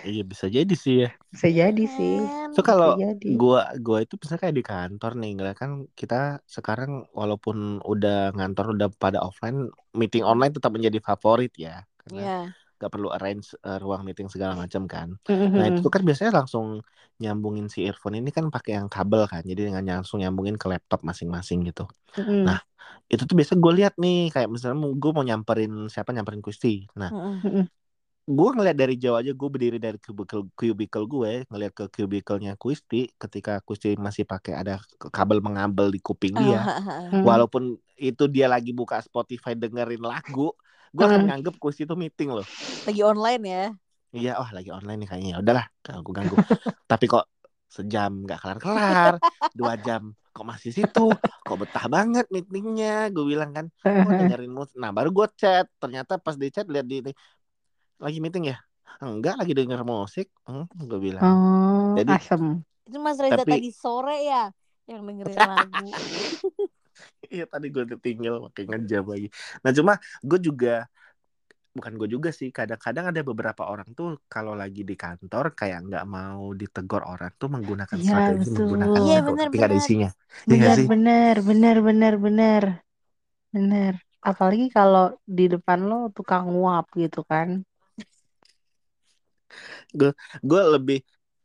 Iya 0.08 0.22
bisa 0.32 0.46
jadi 0.56 0.74
sih 0.84 0.96
ya. 1.04 1.08
bisa 1.34 1.48
jadi 1.60 1.82
sih? 1.98 2.12
So 2.56 2.60
kalau 2.70 2.90
bisa 2.94 3.04
gua 3.40 3.60
gua 3.86 3.98
itu 4.04 4.14
misalnya 4.20 4.42
kayak 4.44 4.58
di 4.60 4.66
kantor 4.70 5.12
nih, 5.22 5.32
kan 5.62 5.72
kita 6.00 6.16
sekarang 6.56 6.92
walaupun 7.20 7.58
udah 7.92 8.14
ngantor 8.36 8.66
udah 8.76 8.88
pada 9.04 9.20
offline, 9.28 9.58
meeting 10.00 10.24
online 10.32 10.52
tetap 10.56 10.72
menjadi 10.76 11.00
favorit 11.08 11.52
ya. 11.66 11.72
Karena 12.02 12.22
ya 12.28 12.32
nggak 12.78 12.92
perlu 12.94 13.08
arrange 13.16 13.48
eh, 13.64 13.80
ruang 13.84 14.04
meeting 14.08 14.28
segala 14.34 14.54
macam 14.60 14.84
kan 14.94 15.10
nah 15.56 15.64
Mm-mm. 15.64 15.72
itu 15.72 15.80
tuh 15.86 15.92
kan 15.96 16.04
biasanya 16.08 16.32
langsung 16.44 16.84
nyambungin 17.24 17.72
si 17.74 17.80
earphone 17.88 18.20
ini 18.20 18.30
kan 18.38 18.46
pakai 18.52 18.76
yang 18.78 18.90
kabel 18.92 19.24
kan 19.32 19.42
jadi 19.48 19.72
dengan 19.72 19.84
langsung 20.04 20.20
nyambungin 20.20 20.60
ke 20.62 20.68
laptop 20.68 21.00
masing-masing 21.08 21.64
gitu 21.70 21.88
Mm-mm. 22.18 22.44
Nah, 22.48 22.60
itu 23.12 23.24
tuh 23.30 23.36
biasa 23.40 23.54
gue 23.64 23.74
lihat 23.80 23.94
nih 24.04 24.32
kayak 24.34 24.50
misalnya 24.54 24.78
gue 25.04 25.12
mau 25.16 25.26
nyamperin 25.30 25.72
siapa 25.94 26.12
nyamperin 26.16 26.44
Kusti 26.46 26.88
nah 27.00 27.12
Mm-mm. 27.12 27.68
Gue 28.24 28.50
ngeliat 28.56 28.78
dari 28.80 28.96
jauh 28.96 29.20
aja 29.20 29.32
gue 29.36 29.50
berdiri 29.52 29.78
dari 29.84 30.00
cubicle 30.00 30.48
cubicle 30.56 31.06
gue 31.12 31.32
ngeliat 31.52 31.74
ke 31.76 31.86
cubicle-nya 31.92 32.56
Kusti 32.56 33.12
ketika 33.20 33.60
Kusti 33.68 34.00
masih 34.00 34.24
pakai 34.24 34.54
ada 34.56 34.80
kabel 35.12 35.44
mengabel 35.44 35.92
di 35.92 36.00
kuping 36.00 36.40
dia 36.40 36.64
Ah, 36.64 36.68
ah, 36.68 36.82
ah. 36.88 37.12
Mm. 37.12 37.24
walaupun 37.28 37.76
itu 38.00 38.24
dia 38.32 38.48
lagi 38.48 38.72
buka 38.72 39.00
Spotify 39.04 39.60
dengerin 39.60 40.04
lagu 40.04 40.56
gue 40.96 41.06
akan 41.06 41.22
Hmm. 41.22 41.28
nganggep 41.28 41.56
Kusti 41.60 41.84
itu 41.84 41.96
meeting 42.00 42.32
loh 42.32 42.48
lagi 42.86 43.02
online 43.04 43.44
ya 43.54 43.64
iya 44.18 44.30
oh 44.42 44.50
lagi 44.56 44.70
online 44.78 44.98
nih 45.02 45.08
kayaknya 45.10 45.30
Ya 45.34 45.38
udahlah 45.44 45.66
ganggu 45.86 46.10
ganggu 46.18 46.36
tapi 46.90 47.06
kok 47.12 47.24
sejam 47.76 48.10
nggak 48.24 48.38
kelar 48.42 48.58
kelar 48.64 49.14
dua 49.60 49.74
jam 49.86 50.02
kok 50.34 50.46
masih 50.52 50.72
situ 50.78 51.00
kok 51.46 51.56
betah 51.62 51.86
banget 51.96 52.26
meetingnya 52.34 52.88
gue 53.14 53.24
bilang 53.32 53.50
kan 53.58 53.66
oh 54.06 54.12
dengerin 54.18 54.52
musik 54.58 54.76
nah 54.84 54.92
baru 54.98 55.10
gue 55.18 55.28
chat 55.40 55.66
ternyata 55.82 56.14
pas 56.26 56.36
di 56.42 56.48
chat 56.56 56.66
lihat 56.74 56.86
di 56.92 56.96
lagi 57.98 58.18
meeting 58.18 58.50
ya 58.50 58.58
enggak 59.00 59.36
lagi 59.36 59.52
denger 59.52 59.82
musik 59.84 60.32
hmm, 60.46 60.66
gue 60.80 61.00
bilang 61.02 61.24
Oh, 61.24 61.94
Jadi- 61.98 62.14
asem. 62.14 62.62
itu 62.84 62.98
Mas 62.98 63.18
Reza 63.18 63.42
Tapi- 63.42 63.52
tadi 63.60 63.70
sore 63.72 64.18
ya 64.22 64.48
yang 64.86 65.02
dengerin 65.04 65.38
lagu 65.40 65.86
Iya 67.26 67.50
tadi 67.50 67.68
gue 67.68 67.84
tinggal 67.98 68.46
pakai 68.52 68.70
ngejam 68.70 69.04
lagi. 69.10 69.28
Nah 69.66 69.72
cuma 69.74 69.94
gue 70.22 70.38
juga 70.38 70.86
bukan 71.74 71.98
gue 71.98 72.06
juga 72.06 72.30
sih 72.30 72.54
kadang-kadang 72.54 73.10
ada 73.10 73.22
beberapa 73.26 73.66
orang 73.66 73.90
tuh 73.98 74.22
kalau 74.30 74.54
lagi 74.54 74.86
di 74.86 74.94
kantor 74.94 75.58
kayak 75.58 75.90
nggak 75.90 76.06
mau 76.06 76.54
ditegur 76.54 77.02
orang 77.02 77.34
tuh 77.34 77.50
menggunakan 77.50 77.98
Iya, 77.98 78.06
strategi 78.06 78.46
betul. 78.46 78.54
menggunakan 78.62 79.00
Iya, 79.02 79.18
ego, 79.18 79.30
benar, 79.34 79.48
tapi 79.50 79.56
nggak 79.58 79.66
ada 79.66 79.74
benar. 79.74 79.82
isinya. 79.82 80.10
Iya 80.14 80.46
Bener, 80.46 80.76
sih? 80.78 80.86
bener, 80.86 81.36
bener, 81.42 81.76
bener, 81.82 82.14
bener, 82.22 82.64
bener. 83.50 83.94
Apalagi 84.22 84.66
kalau 84.70 85.06
di 85.26 85.46
depan 85.50 85.80
lo 85.82 86.14
tukang 86.14 86.46
nguap 86.46 86.94
gitu 86.94 87.26
kan. 87.26 87.66
Gue 90.50 90.62
lebih 90.76 90.98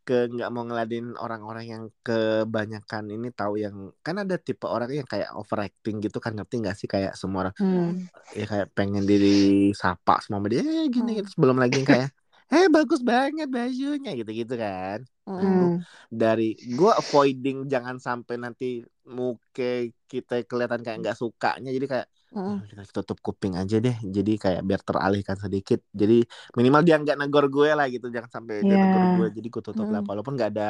ke 0.07 0.25
nggak 0.33 0.49
mau 0.49 0.63
ngeladenin 0.65 1.13
orang-orang 1.21 1.65
yang 1.73 1.83
kebanyakan 2.01 3.03
ini 3.13 3.27
tahu 3.29 3.61
yang 3.61 3.75
kan 4.05 4.15
ada 4.23 4.35
tipe 4.41 4.65
orang 4.65 4.89
yang 4.89 5.05
kayak 5.05 5.29
overacting 5.37 6.01
gitu 6.01 6.17
kan 6.17 6.33
ngerti 6.33 6.55
nggak 6.65 6.75
sih 6.79 6.89
kayak 6.89 7.13
semua 7.13 7.39
orang 7.45 7.55
Hmm. 7.61 8.09
ya 8.33 8.45
kayak 8.51 8.67
pengen 8.77 9.03
diri 9.05 9.69
sapa 9.81 10.17
semua 10.25 10.41
dia 10.49 10.65
eh, 10.65 10.89
gini 10.89 11.09
Hmm. 11.13 11.17
gitu 11.21 11.29
sebelum 11.37 11.57
lagi 11.61 11.75
yang 11.81 11.89
kayak 11.93 12.07
eh 12.49 12.65
bagus 12.73 13.01
banget 13.05 13.47
bajunya 13.53 14.09
gitu-gitu 14.17 14.53
kan 14.57 14.99
Mm-mm. 15.29 15.77
Hmm. 15.77 15.85
dari 16.09 16.57
gue 16.57 16.91
avoiding 17.01 17.57
jangan 17.69 17.95
sampai 18.01 18.35
nanti 18.41 18.65
muke 19.05 19.93
kita 20.09 20.41
kelihatan 20.49 20.81
kayak 20.81 20.97
nggak 21.05 21.17
sukanya 21.21 21.69
jadi 21.69 21.85
kayak 21.85 22.07
Mm-mm. 22.35 22.61
"Ah, 22.61 22.63
kita 22.69 22.81
tutup 22.97 23.17
kuping 23.25 23.53
aja 23.61 23.75
deh 23.85 23.95
jadi 24.15 24.31
kayak 24.43 24.61
biar 24.67 24.81
teralihkan 24.87 25.37
sedikit 25.43 25.79
jadi 26.01 26.13
minimal 26.57 26.81
dia 26.87 26.95
nggak 27.03 27.17
negor 27.21 27.45
gue 27.55 27.69
lah 27.77 27.85
gitu 27.93 28.05
jangan 28.15 28.31
sampai 28.35 28.55
dia 28.67 28.75
Iya. 28.75 28.83
negor 28.83 29.03
gue 29.15 29.25
jadi 29.37 29.47
gue 29.53 29.63
tutup 29.67 29.87
lah 29.93 29.99
Hmm. 29.99 30.09
walaupun 30.09 30.33
nggak 30.37 30.49
ada 30.53 30.63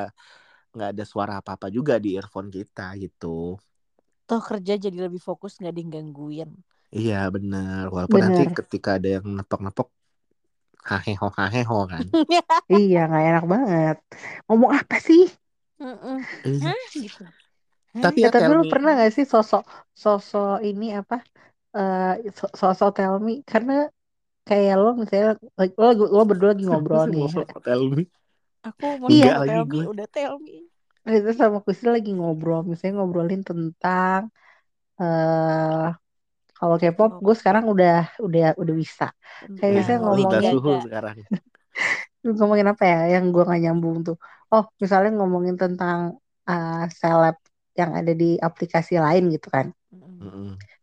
nggak 0.76 0.90
ada 0.94 1.04
suara 1.12 1.34
apa 1.42 1.52
apa 1.58 1.68
juga 1.78 1.94
di 2.04 2.10
earphone 2.18 2.50
kita 2.58 2.84
gitu 3.04 3.28
toh 4.30 4.42
kerja 4.50 4.74
jadi 4.86 4.98
lebih 5.06 5.22
fokus 5.28 5.52
nggak 5.60 5.76
digangguin 5.80 6.50
iya 6.98 7.16
benar 7.36 7.82
walaupun 7.94 8.20
nanti 8.26 8.42
Benar. 8.42 8.58
ketika 8.58 8.90
ada 8.98 9.08
yang 9.16 9.26
nepok-nepok 9.38 9.88
haheho 10.90 11.28
haheho 11.38 11.78
kan 11.92 12.08
Iya, 12.74 12.98
nggak 13.08 13.24
enak 13.30 13.44
banget. 13.54 13.96
Ngomong 14.46 14.72
apa 14.80 14.96
sih? 15.08 15.22
Iya. 16.46 16.60
Hah? 16.62 16.80
gitu 17.04 17.22
tapi 18.04 18.18
Ya, 18.24 18.28
ya 18.28 18.32
tapi 18.36 18.40
tell 18.40 18.54
lu 18.58 18.64
me 18.64 18.70
pernah 18.72 18.92
gak 19.02 19.12
sih 19.18 19.26
sosok 19.34 19.64
sosok 20.04 20.50
ini 20.70 20.86
apa? 21.00 21.16
Eh 21.76 22.14
so- 22.34 22.54
sosok 22.54 22.90
tell 22.98 23.18
me. 23.22 23.42
Karena 23.46 23.86
kayak 24.44 24.76
lo 24.82 24.98
misalnya 24.98 25.38
lo, 25.78 25.88
lo 26.10 26.24
berdua 26.26 26.54
lagi 26.58 26.66
ngobrol 26.66 27.06
nih. 27.14 27.28
Sosok 27.30 27.62
tell 27.62 27.84
me. 27.90 28.04
Aku 28.66 28.86
mau 29.00 29.08
Iya. 29.08 29.40
tell 29.46 29.64
me 29.64 29.70
gue. 29.70 29.84
udah 29.88 30.08
tell 30.10 30.36
me. 30.42 30.68
Itu 31.10 31.32
sama 31.34 31.64
Kusi 31.64 31.88
lagi 31.88 32.12
ngobrol. 32.14 32.66
Misalnya 32.68 33.02
ngobrolin 33.02 33.42
tentang 33.42 34.30
eh 35.00 35.88
kalau 36.60 36.76
K-pop 36.76 37.24
gue 37.24 37.36
sekarang 37.40 37.72
udah 37.72 38.12
udah 38.20 38.52
udah 38.60 38.76
bisa. 38.76 39.16
Kayak 39.58 39.64
Iya, 39.64 39.76
biasanya 39.80 40.00
lu 40.00 40.04
udah 40.04 40.12
ngomongin- 40.20 40.54
suhu 40.60 40.72
sekarang. 40.84 41.16
Ngomongin 42.36 42.68
apa 42.68 42.84
ya? 42.84 43.00
Yang 43.16 43.26
gue 43.32 43.44
gak 43.48 43.62
nyambung 43.64 43.98
tuh. 44.04 44.18
Oh 44.52 44.68
misalnya 44.76 45.16
ngomongin 45.16 45.56
tentang 45.56 46.20
eh, 46.44 46.84
seleb 46.92 47.40
yang 47.80 47.96
ada 47.96 48.12
di 48.12 48.36
aplikasi 48.36 49.00
lain 49.00 49.32
gitu 49.32 49.48
kan. 49.48 49.72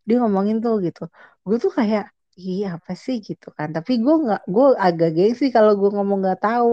Dia 0.07 0.17
ngomongin 0.23 0.57
tuh 0.65 0.75
gitu. 0.87 1.01
Gue 1.47 1.57
tuh 1.65 1.73
kayak 1.79 2.03
iya 2.41 2.65
apa 2.77 2.93
sih? 3.05 3.17
Gitu 3.29 3.47
kan. 3.59 3.69
Tapi 3.77 3.93
gue 4.05 4.15
nggak 4.25 4.41
gue 4.55 4.65
agak 4.87 5.09
gengsi 5.17 5.45
kalau 5.57 5.73
gue 5.81 5.89
ngomong 5.97 6.19
nggak 6.25 6.39
tahu. 6.45 6.69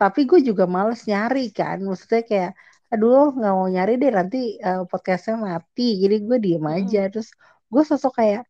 Tapi 0.00 0.20
gue 0.30 0.38
juga 0.48 0.64
males 0.74 1.00
nyari 1.10 1.40
kan. 1.58 1.76
Maksudnya 1.88 2.20
kayak 2.30 2.50
aduh 2.92 3.22
nggak 3.36 3.52
mau 3.58 3.68
nyari 3.74 3.92
deh 4.02 4.10
nanti 4.18 4.36
eh, 4.66 4.78
podcastnya 4.90 5.34
mati. 5.48 5.82
Jadi 6.02 6.14
gue 6.26 6.36
diem 6.44 6.64
aja. 6.76 6.98
Terus 7.12 7.28
gue 7.72 7.82
sosok 7.90 8.12
kayak 8.20 8.40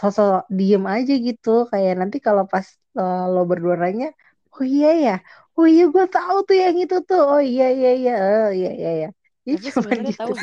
sosok 0.00 0.30
diem 0.58 0.84
aja 0.94 1.12
gitu. 1.26 1.48
Kayak 1.72 1.92
nanti 2.00 2.16
kalau 2.26 2.44
pas 2.52 2.66
eh, 2.98 3.18
lo 3.32 3.38
berdua 3.50 3.74
nanya 3.82 4.06
oh 4.54 4.64
iya 4.74 4.88
ya? 5.04 5.12
Oh 5.56 5.66
iya 5.72 5.82
gue 5.94 6.04
tahu 6.14 6.36
tuh 6.48 6.56
yang 6.62 6.76
itu 6.82 6.96
tuh. 7.08 7.20
Oh 7.32 7.40
iya 7.50 7.64
iya 7.76 7.88
iya. 7.98 8.10
Oh 8.26 8.48
iya 8.58 8.68
iya 8.78 8.88
iya 8.98 9.08
Ya, 9.48 9.56
cuman 9.56 9.72
sebenarnya 9.72 10.12
gitu. 10.12 10.20
tahu 10.20 10.32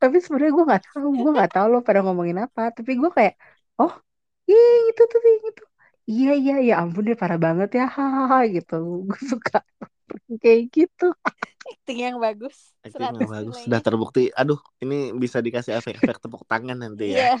tapi, 0.00 0.16
sebenarnya 0.22 0.52
gue 0.56 0.64
nggak 0.70 0.82
tahu 0.88 1.06
gue 1.20 1.30
nggak 1.36 1.50
tahu 1.54 1.66
lo 1.72 1.78
pada 1.86 2.00
ngomongin 2.06 2.38
apa. 2.46 2.60
Tapi 2.76 2.90
gue 3.00 3.10
kayak 3.16 3.34
oh 3.82 3.92
iya 4.50 4.58
itu 4.88 5.02
tuh 5.12 5.20
itu. 5.48 5.62
Iya 6.10 6.28
iya 6.40 6.52
ya 6.68 6.72
ampun 6.82 7.02
deh 7.08 7.16
parah 7.20 7.38
banget 7.46 7.68
ya. 7.78 7.82
Hahaha 7.96 8.36
gitu. 8.54 8.74
Gue 9.08 9.20
suka 9.32 9.56
kayak 10.36 10.62
gitu 10.68 11.08
acting 11.64 11.98
yang 12.04 12.16
bagus 12.20 12.76
Acting 12.80 13.04
yang 13.08 13.16
100 13.16 13.28
bagus 13.28 13.56
nilainya. 13.56 13.64
sudah 13.64 13.80
terbukti 13.80 14.22
aduh 14.32 14.60
ini 14.78 15.12
bisa 15.14 15.40
dikasih 15.40 15.76
efek-efek 15.76 16.20
tepuk 16.20 16.44
tangan 16.44 16.76
nanti 16.76 17.16
ya 17.16 17.24
Iya. 17.24 17.34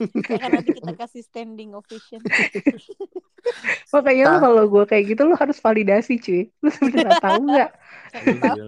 Akan 0.32 0.50
nanti 0.56 0.70
kita 0.72 0.92
kasih 0.96 1.20
standing 1.20 1.74
ovation. 1.74 2.22
makanya 3.94 4.24
lo 4.30 4.36
Tah. 4.36 4.40
kalau 4.40 4.62
gue 4.68 4.84
kayak 4.86 5.04
gitu 5.10 5.22
lo 5.26 5.34
harus 5.34 5.58
validasi 5.58 6.20
cuy 6.20 6.42
lo 6.62 6.70
sebenarnya 6.70 7.16
tahu 7.18 7.40
nggak. 7.50 7.70
Iya. 8.14 8.64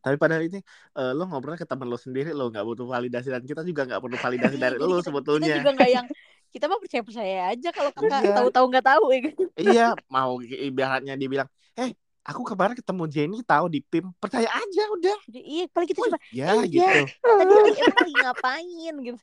Tapi 0.00 0.16
padahal 0.16 0.42
ini 0.46 0.60
eh, 0.94 1.12
lo 1.12 1.24
ngobrol 1.26 1.56
ke 1.56 1.66
temen 1.66 1.88
lo 1.88 1.98
sendiri 1.98 2.30
lo 2.30 2.48
nggak 2.48 2.64
butuh 2.64 2.86
validasi 2.86 3.28
dan 3.32 3.42
kita 3.42 3.64
juga 3.64 3.84
nggak 3.84 4.00
perlu 4.00 4.16
validasi 4.16 4.56
dari 4.56 4.76
lo 4.80 5.00
sebetulnya. 5.00 5.46
Kita 5.50 5.60
juga 5.60 5.72
nggak 5.74 5.90
yang 5.90 6.06
kita 6.48 6.64
mah 6.70 6.78
percaya 6.78 7.02
percaya 7.02 7.36
aja 7.50 7.68
kalau 7.74 7.90
kakak 7.90 8.20
Iya. 8.22 8.34
tahu-tahu 8.38 8.64
nggak 8.70 8.86
tahu 8.86 9.04
ya 9.10 9.20
kan. 9.26 9.34
iya 9.58 9.86
mau 10.06 10.32
ibaratnya 10.40 11.14
dibilang 11.18 11.48
eh 11.74 11.90
aku 12.24 12.42
kemarin 12.48 12.74
ketemu 12.74 13.04
Jenny 13.06 13.38
tahu 13.44 13.68
di 13.68 13.84
PIM 13.84 14.08
percaya 14.16 14.48
aja 14.48 14.82
udah. 14.96 15.16
Iya 15.28 15.68
paling 15.68 15.88
kita 15.92 16.00
oh, 16.00 16.06
cuma 16.08 16.18
ya 16.32 16.48
eh, 16.56 16.64
gitu. 16.72 17.00
Tadi 17.20 17.52
tadi 17.52 17.52
emang 17.76 17.96
lagi 18.00 18.14
ngapain 18.16 18.94
gitu. 19.04 19.20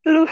lu 0.00 0.24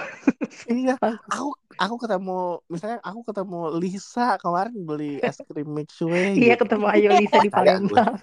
iya 0.73 0.97
aku 1.29 1.53
aku 1.77 1.95
ketemu 2.01 2.65
misalnya 2.73 3.05
aku 3.05 3.21
ketemu 3.21 3.69
Lisa 3.77 4.41
kemarin 4.41 4.81
beli 4.81 5.21
es 5.21 5.45
krim 5.45 5.69
mixue 5.69 6.09
iya 6.09 6.57
gitu. 6.57 6.65
ketemu 6.65 6.89
Ayo 6.89 7.09
Lisa 7.21 7.37
di 7.45 7.53
Palembang. 7.53 8.17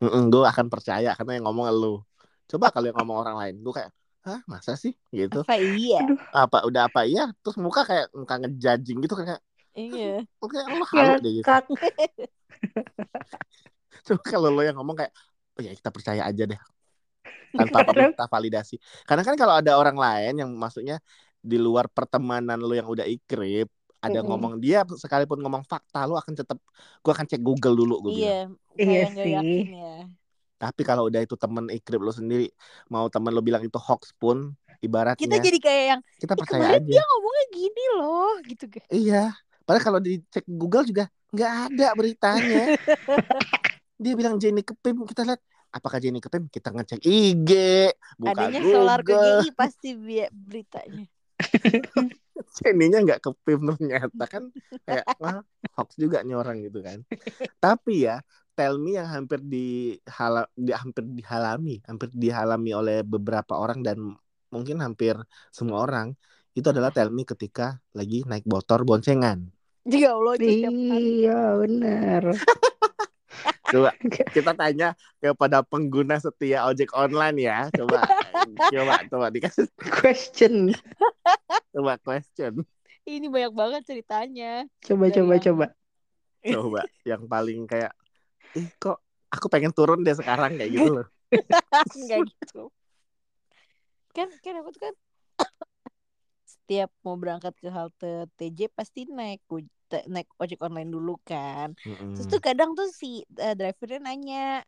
gue. 0.00 0.44
Akan 0.48 0.72
percaya 0.72 1.12
karena 1.12 1.36
yang 1.36 1.44
ngomong 1.44 1.68
lu. 1.76 2.00
Coba 2.48 2.72
kalau 2.72 2.88
yang 2.88 2.96
ngomong 3.04 3.20
orang 3.20 3.36
lain 3.36 3.54
gue 3.60 3.74
kayak 3.76 3.92
hah 4.24 4.40
masa 4.48 4.80
sih? 4.80 4.96
Gitu. 5.12 5.44
Apa 5.44 5.60
iya? 5.60 6.08
apa 6.32 6.64
udah 6.64 6.88
apa 6.88 7.04
iya? 7.04 7.36
Terus 7.44 7.60
muka 7.60 7.84
kayak 7.84 8.08
muka 8.16 8.34
ngejajing 8.40 8.98
gitu 9.04 9.12
kayak 9.12 9.44
Iya. 9.78 10.26
oke 10.42 10.58
lo 10.58 10.82
ya 10.90 11.22
deh 11.22 11.32
gitu 11.38 11.46
coba 14.06 14.22
kalau 14.24 14.48
lo 14.54 14.60
yang 14.66 14.76
ngomong 14.78 14.96
kayak 14.98 15.12
oh 15.58 15.62
ya 15.66 15.72
kita 15.78 15.90
percaya 15.94 16.22
aja 16.28 16.44
deh 16.50 16.60
tanpa 17.58 17.78
kita 18.14 18.24
validasi 18.30 18.74
karena 19.08 19.22
kan 19.26 19.34
kalau 19.40 19.54
ada 19.58 19.72
orang 19.80 19.96
lain 19.98 20.32
yang 20.46 20.50
maksudnya 20.54 20.96
di 21.42 21.56
luar 21.58 21.86
pertemanan 21.90 22.58
lo 22.60 22.72
yang 22.74 22.86
udah 22.88 23.06
ikrip 23.08 23.66
ada 23.98 24.22
Mm-mm. 24.22 24.28
ngomong 24.30 24.54
dia 24.62 24.86
sekalipun 24.86 25.38
ngomong 25.42 25.64
fakta 25.66 26.06
lo 26.06 26.14
akan 26.20 26.34
tetap 26.38 26.58
gue 27.02 27.12
akan 27.14 27.26
cek 27.26 27.42
Google 27.42 27.74
dulu 27.74 27.92
gue 28.08 28.12
bilang 28.22 28.38
Iya. 28.38 28.38
Iya 28.78 28.86
Kayak 28.94 29.10
nggak 29.10 29.26
sih. 29.26 29.34
yakin 29.34 29.66
ya. 29.74 29.90
tapi 30.58 30.82
kalau 30.88 31.06
udah 31.08 31.20
itu 31.22 31.34
temen 31.38 31.64
ikrip 31.70 32.00
lo 32.02 32.10
sendiri 32.10 32.50
mau 32.90 33.06
temen 33.14 33.30
lo 33.36 33.40
bilang 33.46 33.62
itu 33.62 33.78
hoax 33.78 34.10
pun 34.18 34.54
ibaratnya 34.82 35.22
Kita 35.22 35.36
jadi 35.46 35.58
kayak 35.58 35.84
yang 35.90 36.00
kita 36.22 36.34
"Eh, 36.34 36.38
percaya 36.40 36.62
kemarin 36.62 36.82
aja 36.82 36.94
dia 36.94 37.02
ngomongnya 37.10 37.44
gini 37.54 37.82
loh 37.98 38.30
gitu 38.46 38.64
kan. 38.74 38.86
Iya. 38.90 39.34
Padahal 39.68 39.84
kalau 39.84 40.00
dicek 40.00 40.48
Google 40.48 40.88
juga 40.88 41.04
nggak 41.28 41.52
ada 41.68 41.88
beritanya. 41.92 42.64
Dia 44.02 44.12
bilang 44.16 44.40
Jenny 44.40 44.64
Kepim, 44.64 45.04
kita 45.04 45.28
lihat 45.28 45.44
apakah 45.68 46.00
Jenny 46.00 46.24
Kepim? 46.24 46.48
Kita 46.48 46.72
ngecek 46.72 47.04
IG, 47.04 47.50
buka 48.16 48.48
Adanya 48.48 48.64
Google. 48.64 48.72
solar 48.72 49.00
KGI 49.04 49.48
pasti 49.52 49.92
bi- 49.92 50.32
beritanya. 50.32 51.04
Ininya 52.70 52.98
nggak 53.04 53.20
kepim 53.20 53.60
ternyata 53.76 54.24
kan 54.24 54.44
kayak 54.86 55.04
wah 55.20 55.42
hoax 55.76 56.00
juga 56.00 56.24
nih 56.24 56.32
orang 56.38 56.64
gitu 56.64 56.80
kan. 56.80 57.04
Tapi 57.60 58.08
ya 58.08 58.24
tell 58.56 58.80
me 58.80 58.96
yang 58.96 59.06
hampir 59.06 59.38
dihala, 59.44 60.48
di, 60.56 60.72
hampir 60.72 61.04
dihalami, 61.12 61.82
hampir 61.84 62.08
dihalami 62.14 62.70
oleh 62.72 63.04
beberapa 63.04 63.54
orang 63.58 63.84
dan 63.84 64.16
mungkin 64.48 64.80
hampir 64.80 65.14
semua 65.52 65.84
orang 65.84 66.16
itu 66.56 66.66
adalah 66.66 66.90
tell 66.90 67.12
me 67.12 67.22
ketika 67.22 67.78
lagi 67.94 68.24
naik 68.26 68.46
motor 68.48 68.82
boncengan. 68.82 69.57
Ya 69.92 70.12
Allah 70.12 70.34
itu. 70.36 70.68
Iya 70.92 71.40
bener. 71.58 72.22
Coba 73.72 73.92
kita 74.32 74.52
tanya 74.56 74.96
kepada 75.20 75.60
pengguna 75.60 76.16
setia 76.16 76.64
ojek 76.64 76.92
online 76.92 77.36
ya. 77.40 77.58
Coba 77.72 78.04
coba 78.74 78.94
coba 79.08 79.26
dikasih 79.28 79.68
Question. 79.76 80.72
coba 81.72 82.00
question. 82.00 82.64
Ini 83.04 83.28
banyak 83.28 83.52
banget 83.52 83.82
ceritanya. 83.84 84.64
Coba 84.80 85.08
Dari 85.08 85.16
coba 85.20 85.32
yang- 85.36 85.44
coba. 85.44 85.66
Coba 86.38 86.80
yang 87.04 87.22
paling 87.28 87.60
kayak 87.64 87.92
ih 88.56 88.68
kok 88.80 89.04
aku 89.28 89.46
pengen 89.52 89.72
turun 89.76 90.00
deh 90.00 90.16
sekarang 90.16 90.56
kayak 90.56 90.72
gitu 90.72 90.90
loh. 91.00 91.06
Enggak 91.92 92.24
gitu. 92.24 92.72
Kan 94.16 94.32
kan 94.40 94.54
aku 94.64 94.68
tuh 94.72 94.80
kan 94.80 94.94
setiap 96.48 96.88
mau 97.04 97.20
berangkat 97.20 97.52
ke 97.60 97.68
halte 97.68 98.28
TJ 98.40 98.72
pasti 98.72 99.04
naik 99.04 99.44
naik 100.08 100.28
ojek 100.36 100.60
online 100.60 100.90
dulu 100.92 101.16
kan. 101.24 101.72
Mm-mm. 101.86 102.14
Terus 102.14 102.26
tuh 102.28 102.40
kadang 102.42 102.76
tuh 102.76 102.88
si 102.92 103.24
eh, 103.40 103.54
drivernya 103.56 103.98
nanya 104.04 104.62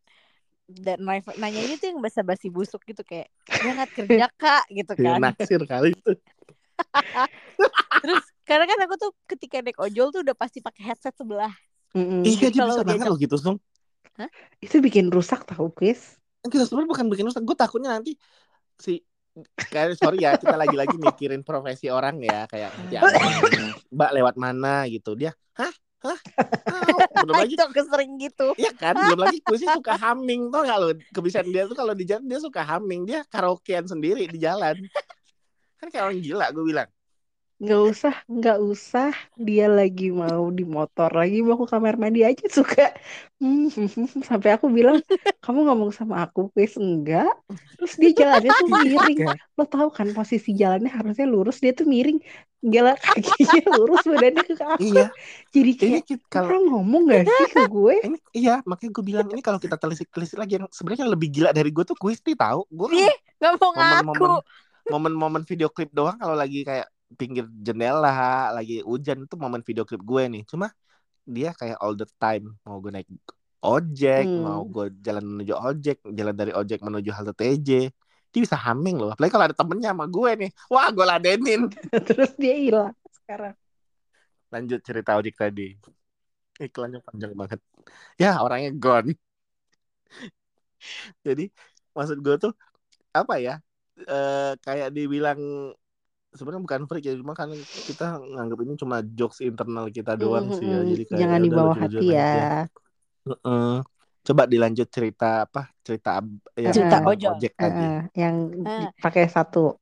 dan 0.71 1.03
driver 1.03 1.35
nanya 1.37 1.61
ini 1.67 1.75
tuh 1.77 1.91
yang 1.91 2.00
basa-basi 2.00 2.47
busuk 2.49 2.81
gitu 2.87 3.03
kayak 3.03 3.29
berangkat 3.61 3.91
kerja 3.93 4.25
kak 4.39 4.65
gitu 4.71 4.93
Ya, 4.97 5.19
kan. 5.19 5.21
naksir 5.21 5.62
kali 5.67 5.91
itu. 5.93 6.12
Terus 8.03 8.25
karena 8.49 8.65
kan 8.65 8.79
aku 8.89 8.95
tuh 8.97 9.11
ketika 9.29 9.61
naik 9.61 9.79
ojol 9.79 10.09
tuh 10.15 10.21
udah 10.25 10.37
pasti 10.39 10.59
pakai 10.65 10.83
headset 10.93 11.15
sebelah. 11.15 11.53
Mm-mm. 11.93 12.23
Iya 12.23 12.49
dia 12.55 12.62
bisa 12.65 12.83
banget 12.87 13.07
loh 13.11 13.19
gitu 13.19 13.37
Sung. 13.37 13.59
Itu 14.62 14.79
bikin 14.79 15.11
rusak 15.11 15.45
tau 15.49 15.69
Chris. 15.75 16.17
Kita 16.41 16.65
sebenarnya 16.65 16.89
bukan 16.89 17.07
bikin 17.12 17.25
rusak. 17.29 17.43
Gue 17.45 17.57
takutnya 17.59 17.91
nanti 17.99 18.17
si 18.81 19.03
kayak 19.70 19.94
sorry 19.96 20.26
ya 20.26 20.34
kita 20.34 20.58
lagi-lagi 20.58 20.96
mikirin 20.99 21.46
profesi 21.46 21.87
orang 21.87 22.18
ya 22.18 22.44
kayak 22.50 22.75
nanya, 22.90 23.00
Mbak 23.94 24.10
lewat 24.18 24.34
mana 24.37 24.87
gitu. 24.90 25.14
Dia 25.14 25.30
hah? 25.54 25.72
Hah? 26.00 26.16
Tahu. 26.16 26.96
belum 27.28 27.34
lagi. 27.37 27.54
Itu 27.54 27.82
sering 27.87 28.10
gitu. 28.16 28.49
Iya 28.56 28.72
kan, 28.72 28.96
belum 28.96 29.20
lagi 29.20 29.38
gue 29.44 29.58
sih 29.60 29.68
suka 29.68 30.00
humming 30.00 30.49
tau 30.49 30.64
gak 30.64 30.78
lo? 30.80 30.88
Kebiasaan 31.12 31.49
dia 31.52 31.68
tuh 31.68 31.76
kalau 31.76 31.92
di 31.92 32.08
jalan 32.08 32.25
dia 32.25 32.40
suka 32.40 32.64
humming. 32.64 33.04
Dia 33.04 33.20
karaokean 33.28 33.84
sendiri 33.84 34.25
di 34.25 34.38
jalan. 34.40 34.80
Kan 35.76 35.92
kayak 35.92 36.04
orang 36.08 36.20
gila 36.25 36.46
gue 36.56 36.64
bilang 36.64 36.88
Nggak 37.61 37.81
usah, 37.93 38.14
nggak 38.25 38.59
usah. 38.64 39.12
Dia 39.37 39.69
lagi 39.69 40.09
mau 40.09 40.49
di 40.49 40.64
motor, 40.64 41.12
lagi 41.12 41.45
mau 41.45 41.61
ke 41.61 41.69
kamar 41.69 42.00
mandi 42.00 42.25
aja 42.25 42.49
suka. 42.49 42.88
Hmm, 43.37 43.69
sampai 44.29 44.57
aku 44.57 44.73
bilang, 44.73 44.97
kamu 45.45 45.69
ngomong 45.69 45.93
sama 45.93 46.25
aku, 46.25 46.49
Chris 46.57 46.81
enggak. 46.81 47.29
Terus 47.76 47.93
dia 48.00 48.11
jalannya 48.17 48.52
tuh 48.57 48.69
miring. 48.73 49.19
Lo 49.61 49.69
tahu 49.69 49.93
kan 49.93 50.09
posisi 50.17 50.57
jalannya 50.57 50.88
harusnya 50.88 51.29
lurus, 51.29 51.61
dia 51.61 51.76
tuh 51.76 51.85
miring. 51.85 52.17
Jalan 52.64 52.97
kakinya 53.05 53.61
lurus, 53.76 54.05
badannya 54.09 54.45
ke 54.45 54.55
aku. 54.57 54.81
Iya 54.85 55.09
Jadi 55.49 55.73
kayak, 55.81 56.05
kalau 56.29 56.49
orang 56.52 56.64
ngomong 56.69 57.02
gak 57.09 57.25
sih 57.25 57.49
ke 57.57 57.61
gue? 57.73 57.95
ini, 58.09 58.19
Iya 58.37 58.55
makanya 58.69 58.90
gue 58.93 59.05
bilang 59.05 59.26
Ini 59.33 59.40
kalau 59.40 59.57
kita 59.57 59.81
telisik-telisik 59.81 60.37
lagi 60.37 60.61
Yang 60.61 60.69
sebenarnya 60.76 61.09
yang 61.09 61.12
lebih 61.17 61.29
gila 61.33 61.50
dari 61.57 61.73
gue 61.73 61.85
tuh 61.88 61.97
Gusti 61.97 62.37
tahu 62.37 62.69
Gue 62.69 63.00
nggak 63.40 63.52
mau 63.57 63.73
ngaku. 63.73 64.12
momen-momen 64.12 64.31
Momen-momen 64.93 65.43
video 65.49 65.73
klip 65.73 65.88
doang 65.88 66.21
Kalau 66.21 66.37
lagi 66.37 66.61
kayak 66.69 66.85
pinggir 67.19 67.47
jendela 67.62 68.50
Lagi 68.55 68.83
hujan 68.83 69.26
itu 69.26 69.35
momen 69.38 69.62
video 69.64 69.83
klip 69.87 70.02
gue 70.02 70.23
nih. 70.29 70.43
Cuma 70.47 70.71
dia 71.26 71.55
kayak 71.55 71.79
all 71.79 71.95
the 71.95 72.09
time 72.19 72.57
Mau 72.67 72.83
gue 72.83 72.90
naik 72.90 73.09
ojek 73.61 74.25
Hmm. 74.25 74.45
Mau 74.45 74.63
gue 74.67 74.89
jalan 75.04 75.25
menuju 75.25 75.52
ojek 75.52 76.00
Jalan 76.04 76.34
dari 76.34 76.52
ojek 76.56 76.80
menuju 76.80 77.11
halte 77.13 77.34
TJ 77.37 77.93
Dia 78.30 78.41
bisa 78.47 78.54
humming 78.54 78.95
loh. 79.02 79.11
Apalagi 79.11 79.32
kalau 79.34 79.47
ada 79.50 79.56
temennya 79.58 79.91
sama 79.91 80.06
gue 80.06 80.30
nih. 80.47 80.50
Wah 80.71 80.89
gue 80.95 81.02
ladenin. 81.02 81.67
Terus 82.08 82.30
dia 82.39 82.54
hilang 82.54 82.95
sekarang. 83.11 83.58
Lanjut 84.54 84.80
cerita 84.87 85.19
ojek 85.19 85.34
tadi. 85.34 85.75
Iklannya 86.63 87.02
panjang 87.02 87.34
banget. 87.34 87.61
Ya 88.23 88.39
orangnya 88.39 88.71
gone. 88.78 89.19
Jadi 91.26 91.50
maksud 91.95 92.19
gue 92.23 92.37
tuh 92.39 92.52
Apa 93.11 93.43
ya 93.43 93.58
eh 94.00 94.54
Kayak 94.63 94.95
dibilang 94.95 95.75
sebenarnya 96.36 96.62
bukan 96.66 96.82
freak 96.88 97.04
ya 97.08 97.14
cuma 97.21 97.34
kan 97.40 97.49
kita 97.88 98.04
nganggap 98.23 98.58
ini 98.64 98.73
cuma 98.82 98.97
jokes 99.19 99.38
internal 99.43 99.86
kita 99.90 100.12
doang 100.14 100.47
sih 100.56 100.66
ya 100.71 100.78
Mm-mm. 100.78 100.90
jadi 100.90 101.02
kayak 101.10 101.21
Jangan 101.21 101.40
ya 101.43 101.43
udah 101.47 101.47
dibawa 101.47 101.75
hati 101.82 102.04
aja. 102.14 102.38
ya. 102.38 102.69
Heeh. 103.28 103.71
Coba 104.26 104.43
dilanjut 104.52 104.88
cerita 104.93 105.26
apa? 105.49 105.60
Cerita 105.86 106.21
yang 106.58 106.75
Cerita 106.75 106.97
ojol. 107.08 107.34
ojek 107.36 107.52
tadi. 107.56 107.84
Heeh, 107.84 107.97
yang 108.21 108.36
Ah. 108.69 108.90
pakai 109.02 109.25
satu. 109.32 109.80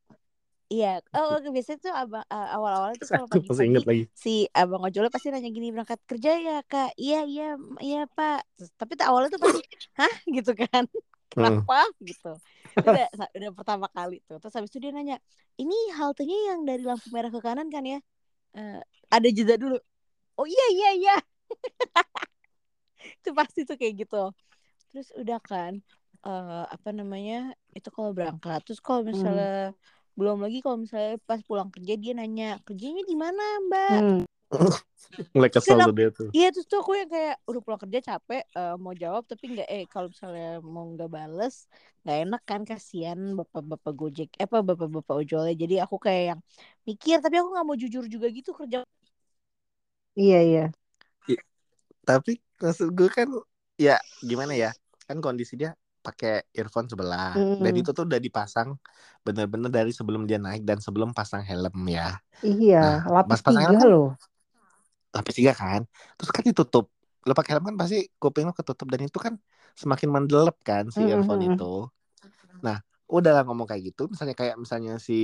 Iya, 0.72 0.86
oh 1.16 1.40
biasanya 1.56 1.78
tuh 1.84 1.92
abang 2.00 2.24
eh, 2.32 2.46
awal-awal 2.54 2.90
tuh 3.00 3.08
kalau 3.12 3.26
inget 3.64 3.84
pagi-pagi 3.88 3.88
lagi. 3.88 4.04
si 4.24 4.30
abang 4.60 4.82
ojolnya 4.86 5.08
pasti 5.14 5.28
nanya 5.32 5.48
gini 5.56 5.68
berangkat 5.74 6.00
kerja 6.10 6.30
ya 6.46 6.52
kak, 6.70 6.88
iya 7.02 7.16
iya 7.30 7.44
iya 7.84 7.98
pak. 8.16 8.36
Terus, 8.56 8.70
tapi 8.80 8.92
awalnya 9.08 9.28
tuh 9.34 9.40
pasti 9.44 9.60
hah 9.98 10.12
gitu 10.36 10.50
kan, 10.60 10.84
kenapa 11.32 11.74
gitu. 12.08 12.26
Itu 12.78 12.88
udah, 12.88 13.08
udah 13.34 13.50
pertama 13.54 13.86
kali 13.90 14.22
tuh. 14.24 14.38
Terus 14.38 14.54
habis 14.54 14.70
itu 14.70 14.78
dia 14.78 14.94
nanya, 14.94 15.16
ini 15.58 15.74
haltenya 15.94 16.54
yang 16.54 16.60
dari 16.64 16.82
lampu 16.86 17.10
merah 17.10 17.30
ke 17.30 17.40
kanan 17.42 17.68
kan 17.68 17.82
ya? 17.82 17.98
Eh, 18.54 18.80
ada 19.10 19.28
jeda 19.28 19.58
dulu. 19.58 19.78
Oh 20.38 20.46
iya 20.46 20.66
iya 20.70 20.90
iya. 20.94 21.16
itu 23.22 23.30
pasti 23.34 23.66
tuh 23.66 23.74
kayak 23.74 24.06
gitu. 24.06 24.30
Terus 24.94 25.10
udah 25.18 25.38
kan, 25.42 25.82
eh 26.24 26.64
apa 26.70 26.88
namanya 26.94 27.52
itu 27.74 27.90
kalau 27.90 28.14
berangkat. 28.14 28.62
Terus 28.64 28.80
kalau 28.80 29.02
misalnya 29.02 29.74
belum 30.18 30.42
lagi 30.42 30.58
kalau 30.62 30.82
misalnya 30.82 31.18
pas 31.22 31.38
pulang 31.46 31.70
kerja 31.70 31.94
dia 31.94 32.12
nanya 32.14 32.58
kerjanya 32.66 33.06
di 33.06 33.14
mana 33.14 33.42
mbak? 33.70 34.00
Hmm. 34.02 34.22
Mulai 35.34 35.50
kesel 35.52 35.78
tuh 35.86 35.94
dia 35.94 36.08
tuh. 36.12 36.30
Iya 36.36 36.46
terus 36.52 36.66
tuh 36.70 36.78
aku 36.82 36.92
yang 37.00 37.08
kayak 37.14 37.34
udah 37.48 37.60
pulang 37.64 37.80
kerja 37.84 38.00
capek 38.08 38.40
eh, 38.58 38.72
mau 38.84 38.92
jawab 39.02 39.22
tapi 39.30 39.44
nggak 39.52 39.66
eh 39.74 39.82
kalau 39.92 40.08
misalnya 40.12 40.44
mau 40.74 40.84
nggak 40.92 41.08
bales 41.16 41.54
nggak 42.02 42.16
enak 42.22 42.40
kan 42.50 42.60
kasihan 42.70 43.18
bapak-bapak 43.38 43.92
gojek 44.00 44.28
eh 44.40 44.44
apa 44.48 44.58
bapak-bapak 44.68 45.14
ojolnya 45.20 45.52
jadi 45.62 45.74
aku 45.84 45.96
kayak 46.06 46.22
yang 46.30 46.40
mikir 46.88 47.16
tapi 47.24 47.34
aku 47.40 47.48
nggak 47.54 47.66
mau 47.68 47.76
jujur 47.82 48.04
juga 48.14 48.26
gitu 48.36 48.50
kerja 48.58 48.78
Iya 50.20 50.38
iya. 50.42 50.72
Tapi 52.08 52.32
maksud 52.62 52.88
gue 52.96 53.08
kan 53.12 53.28
ya 53.78 53.96
gimana 54.24 54.52
ya? 54.56 54.70
Kan 55.06 55.18
kondisi 55.24 55.54
dia 55.60 55.70
pakai 56.04 56.48
earphone 56.56 56.88
sebelah. 56.88 57.44
Dan 57.60 57.72
Mm. 57.72 57.80
itu 57.80 57.90
tuh 57.96 58.04
udah 58.08 58.20
dipasang 58.22 58.68
bener-bener 59.26 59.68
dari 59.68 59.90
sebelum 59.92 60.24
dia 60.28 60.38
naik 60.40 60.62
dan 60.64 60.78
sebelum 60.80 61.12
pasang 61.12 61.42
helm 61.44 61.74
ya. 61.90 62.16
Iya, 62.48 62.76
Nah, 62.82 62.98
lapis 63.14 63.40
pas 63.44 63.44
tiga 63.48 63.76
kan- 63.80 63.90
loh. 63.90 64.04
Lapis 65.18 65.34
tiga 65.40 65.52
kan. 65.62 65.80
Terus 66.16 66.30
kan 66.36 66.42
ditutup. 66.50 66.84
Lo 67.26 67.32
pakai 67.38 67.50
helm 67.58 67.64
kan 67.70 67.76
pasti 67.82 67.96
kuping 68.22 68.44
lo 68.48 68.54
ketutup. 68.58 68.86
Dan 68.92 69.00
itu 69.08 69.18
kan 69.26 69.34
semakin 69.80 70.08
mendelep 70.16 70.56
kan 70.68 70.84
si 70.96 71.00
Mm, 71.00 71.04
earphone 71.12 71.42
mm, 71.42 71.52
mm. 71.54 71.58
itu. 71.58 71.88
Nah 72.64 72.76
udah 73.16 73.30
lah 73.36 73.42
ngomong 73.46 73.66
kayak 73.70 73.82
gitu. 73.94 74.02
Misalnya 74.12 74.36
kayak 74.40 74.56
misalnya 74.62 74.92
si 75.08 75.14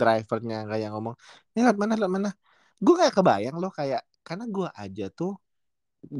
drivernya 0.00 0.56
kayak 0.70 0.88
ngomong 0.92 1.14
ini 1.54 1.60
lewat 1.64 1.78
mana 1.82 1.92
lewat 2.00 2.12
mana? 2.16 2.30
Gue 2.84 2.92
gak 3.00 3.14
kebayang 3.16 3.56
loh 3.62 3.70
kayak 3.78 4.00
karena 4.26 4.44
gue 4.50 4.68
aja 4.82 5.04
tuh 5.18 5.30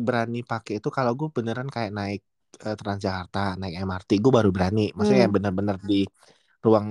berani 0.07 0.39
pakai 0.51 0.73
itu 0.81 0.89
kalau 0.97 1.13
gue 1.21 1.29
beneran 1.37 1.69
kayak 1.75 1.91
naik 1.99 2.21
eh, 2.67 2.77
Transjakarta 2.81 3.39
naik 3.61 3.75
MRT 3.87 4.11
gue 4.25 4.33
baru 4.39 4.51
berani. 4.57 4.83
Maksudnya 4.97 5.27
Hmm. 5.27 5.35
bener-bener 5.35 5.77
di 5.91 5.95
ruang 6.65 6.89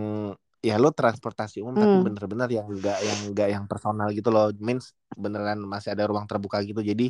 ya 0.67 0.73
lo 0.84 0.89
transportasi 0.99 1.56
umum 1.63 1.76
tapi 1.84 1.95
Hmm. 1.95 2.04
bener-bener 2.06 2.47
yang 2.58 2.67
enggak 2.73 2.97
yang 3.10 3.19
enggak 3.28 3.47
yang 3.56 3.65
personal 3.71 4.08
gitu 4.17 4.30
loh 4.36 4.45
means 4.67 4.86
beneran 5.23 5.60
masih 5.73 5.89
ada 5.93 6.04
ruang 6.12 6.26
terbuka 6.30 6.58
gitu 6.69 6.82
jadi 6.91 7.04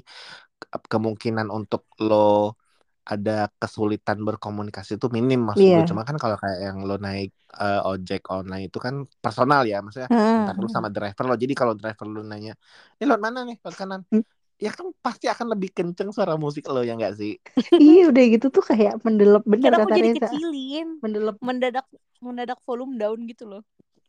ke- 0.62 0.89
kemungkinan 0.94 1.48
untuk 1.58 1.82
lo 2.08 2.16
ada 3.13 3.32
kesulitan 3.62 4.18
berkomunikasi 4.28 4.92
itu 4.98 5.08
minim 5.18 5.39
maksud 5.50 5.68
gue 5.76 5.84
Iya. 5.84 5.89
cuma 5.89 6.02
kan 6.08 6.16
kalau 6.24 6.38
kayak 6.44 6.60
yang 6.68 6.78
lo 6.88 6.96
naik 7.06 7.30
eh, 7.62 7.80
ojek 7.92 8.22
online 8.36 8.63
itu 8.72 8.78
kan 8.86 8.96
personal 9.24 9.62
ya 9.72 9.76
maksudnya 9.84 10.10
Hmm. 10.10 10.38
entar 10.38 10.56
lo 10.62 10.68
sama 10.76 10.89
driver 10.96 11.24
lo 11.30 11.36
jadi 11.44 11.54
kalau 11.62 11.74
driver 11.80 12.06
lo 12.16 12.20
nanya 12.32 12.52
ini 12.98 13.04
lewat 13.10 13.22
mana 13.28 13.39
nih 13.48 13.56
lewat 13.63 13.76
kanan 13.82 14.02
Hmm. 14.12 14.22
Ya 14.62 14.70
kan 14.78 14.88
pasti 15.06 15.26
akan 15.34 15.48
lebih 15.58 15.70
kenceng 15.78 16.10
suara 16.16 16.36
musik 16.39 16.63
lo 16.72 16.82
ya 16.86 16.94
enggak 16.98 17.13
sih 17.20 17.32
Iya 17.84 18.02
udah 18.12 18.24
gitu 18.34 18.48
tuh 18.56 18.63
kayak 18.70 18.94
mendelep 19.06 19.44
bener 19.54 19.72
aku 19.78 19.89
kata 19.89 19.94
jadi 19.98 20.10
Reza. 20.13 20.28
kecilin 20.30 20.88
Mendelep. 21.04 21.38
mendadak 21.44 21.86
mendadak 22.24 22.60
volume 22.68 22.96
down 23.02 23.20
gitu 23.28 23.44
loh 23.52 23.62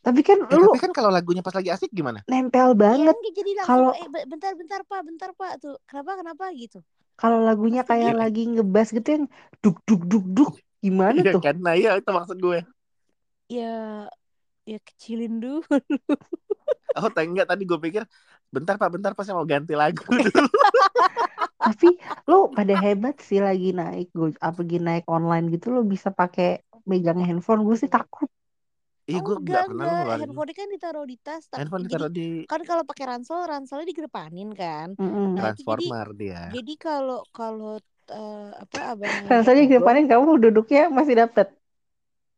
Tapi 0.05 0.21
kan 0.29 0.39
eh, 0.53 0.59
lu 0.61 0.69
tapi 0.69 0.77
kan 0.83 0.91
kalau 0.97 1.11
lagunya 1.17 1.41
pas 1.41 1.55
lagi 1.57 1.71
asik 1.73 1.91
gimana 1.99 2.21
nempel 2.31 2.69
Iya 2.77 2.77
banget. 2.85 3.15
kan 3.17 3.33
jadi 3.39 3.51
Kalau- 3.69 3.95
eh 3.97 4.07
be- 4.13 4.27
bentar 4.33 4.53
bentar 4.61 4.81
pak 4.91 5.01
bentar 5.09 5.31
pak 5.41 5.53
tuh 5.63 5.75
kenapa 5.89 6.11
kenapa 6.21 6.45
gitu 6.63 6.79
Kalau 7.21 7.39
lagunya 7.49 7.83
kayak 7.91 8.13
gitu. 8.13 8.21
lagi 8.21 8.41
ngebas 8.53 8.89
gitu 8.97 9.09
yang 9.15 9.25
duk 9.63 9.77
duk 9.89 10.03
duk 10.11 10.25
duk 10.37 10.51
gimana 10.85 11.21
Iya 11.21 11.31
tuh? 11.35 11.43
kan 11.45 11.55
nah 11.65 11.75
iya 11.81 11.91
itu 12.01 12.11
maksud 12.19 12.37
gue 12.45 12.59
ya 13.49 14.09
ya 14.71 14.79
kecilin 14.87 15.41
dulu 15.43 15.61
Oh, 16.97 17.11
tak 17.15 17.25
enggak 17.27 17.47
tadi 17.51 17.63
gue 17.71 17.79
pikir 17.85 18.03
bentar 18.55 18.75
Pak, 18.79 18.91
bentar 18.95 19.11
Pak 19.13 19.23
saya 19.27 19.35
mau 19.35 19.49
ganti 19.49 19.75
lagu 19.75 20.03
dulu. 20.19 20.49
Tapi 21.65 21.89
lo 22.31 22.53
pada 22.53 22.75
hebat 22.77 23.17
sih 23.19 23.41
lagi 23.41 23.73
naik 23.73 24.13
go 24.13 24.31
apa 24.39 24.59
lagi 24.63 24.79
naik 24.79 25.05
online 25.11 25.51
gitu 25.51 25.73
lo 25.75 25.81
bisa 25.83 26.09
pakai 26.13 26.63
megang 26.87 27.19
handphone. 27.25 27.65
Gue 27.67 27.77
sih 27.77 27.91
takut. 27.91 28.29
Iya, 29.05 29.21
oh 29.21 29.25
gue 29.27 29.37
enggak 29.37 29.45
enggak 29.45 29.65
pernah 29.69 29.85
enggak 29.85 30.01
ngeluarin. 30.01 30.21
handphone 30.25 30.53
kan 30.57 30.69
ditaruh 30.73 31.05
di 31.05 31.17
tas 31.21 31.43
tapi 31.45 31.61
Handphone 31.61 31.83
ditaruh 31.85 32.09
di 32.09 32.29
kan 32.49 32.61
kalau 32.65 32.83
pakai 32.89 33.05
ransel 33.05 33.39
ranselnya 33.45 33.85
digedepanin 33.93 34.49
kan 34.57 34.89
Mm-mm. 34.97 35.37
nah 35.37 35.53
itu 35.53 35.61
jadi 35.61 35.85
transformer 35.85 36.07
dia. 36.17 36.41
jadi 36.57 36.73
kalau 36.81 37.21
kalau 37.29 37.77
eh, 38.09 38.49
apa 38.65 38.79
abang 38.97 39.13
ngajak 39.29 39.29
Rasanya 39.29 39.61
di 39.61 39.69
ngobrol 39.69 39.77
depanin 39.77 40.07
kamu 40.09 40.25
duduknya 40.41 40.83
masih 40.89 41.15
dapet. 41.21 41.47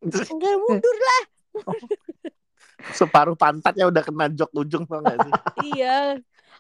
enggak 0.02 0.55
mundur 0.59 0.96
lah 0.98 1.22
Separuh 2.90 3.37
pantatnya 3.38 3.85
udah 3.90 4.03
kena 4.07 4.27
jok 4.31 4.51
ujung 4.55 4.85
tau 4.87 5.03
gak 5.05 5.18
sih? 5.27 5.35
iya 5.61 5.87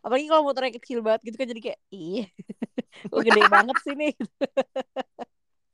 apalagi 0.04 0.26
kalau 0.30 0.42
motornya 0.46 0.72
kecil 0.78 0.98
banget 1.06 1.20
gitu 1.26 1.36
kan 1.40 1.48
jadi 1.52 1.62
kayak 1.66 1.80
ih 1.94 2.24
kok 3.10 3.20
gede 3.26 3.42
banget 3.54 3.76
sih 3.84 3.94
nih 4.00 4.12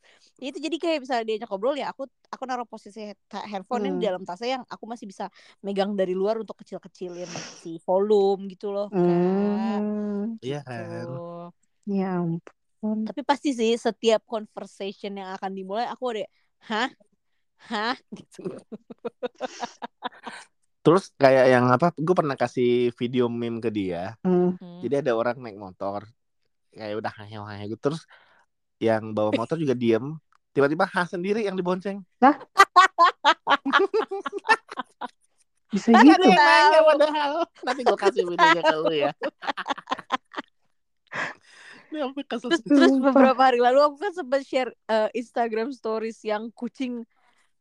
itu 0.42 0.58
jadi 0.58 0.76
kayak 0.82 0.98
misalnya 1.04 1.24
diajak 1.28 1.48
ngobrol 1.50 1.76
ya 1.78 1.86
aku 1.92 2.02
aku 2.32 2.42
naruh 2.48 2.66
posisi 2.66 3.12
handphone 3.50 3.82
di 3.86 3.90
Hmm. 3.94 4.02
dalam 4.02 4.22
tasnya 4.26 4.58
yang 4.58 4.64
aku 4.66 4.84
masih 4.90 5.06
bisa 5.06 5.24
megang 5.62 5.94
dari 5.94 6.12
luar 6.16 6.40
untuk 6.42 6.56
kecil-kecilin 6.60 7.30
si 7.46 7.78
volume 7.86 8.50
gitu 8.50 8.74
loh 8.74 8.90
Hmm. 8.90 10.38
Iya 10.44 10.56
kan. 10.68 11.08
gitu 11.08 11.52
Ya 11.86 12.04
ampun. 12.20 12.98
tapi 13.06 13.20
pasti 13.26 13.50
sih 13.58 13.74
setiap 13.74 14.22
conversation 14.30 15.12
yang 15.18 15.34
akan 15.36 15.50
dimulai 15.58 15.86
aku 15.90 16.04
ada 16.14 16.22
hah 16.70 16.88
hah 17.70 17.96
gitu 18.18 18.42
Terus 20.82 21.14
kayak 21.14 21.46
yang 21.46 21.70
apa? 21.70 21.94
Gue 21.94 22.10
pernah 22.10 22.34
kasih 22.34 22.90
video 22.98 23.30
meme 23.30 23.62
ke 23.62 23.70
dia. 23.70 24.18
Hmm. 24.26 24.58
Hmm. 24.58 24.82
Jadi 24.82 25.06
ada 25.06 25.14
orang 25.14 25.38
naik 25.38 25.54
motor 25.54 26.02
kayak 26.74 26.98
udah 26.98 27.12
hahe 27.22 27.70
gitu. 27.70 27.78
Terus 27.78 28.02
yang 28.82 29.14
bawa 29.14 29.30
motor 29.30 29.54
juga 29.54 29.78
diem. 29.78 30.18
Tiba-tiba 30.52 30.84
H 30.90 31.14
sendiri 31.14 31.46
yang 31.46 31.54
dibonceng. 31.54 32.02
Bisa 35.72 35.88
Kan 35.88 36.04
gitu. 36.04 36.18
ada 36.18 36.26
yang 36.28 36.36
nanya 36.36 36.80
padahal. 36.84 37.32
Nanti 37.64 37.80
gue 37.86 37.96
kasih 37.96 38.26
videonya 38.28 38.62
ke 38.66 38.76
lu 38.76 38.92
ya. 38.92 39.14
Terus 41.92 42.64
terus 42.64 42.96
beberapa 42.96 43.36
hari 43.36 43.60
lalu 43.60 43.84
aku 43.84 44.00
kan 44.00 44.16
sempat 44.16 44.48
share 44.48 44.72
eh, 44.88 45.12
Instagram 45.12 45.76
stories 45.76 46.24
yang 46.24 46.48
kucing 46.56 47.04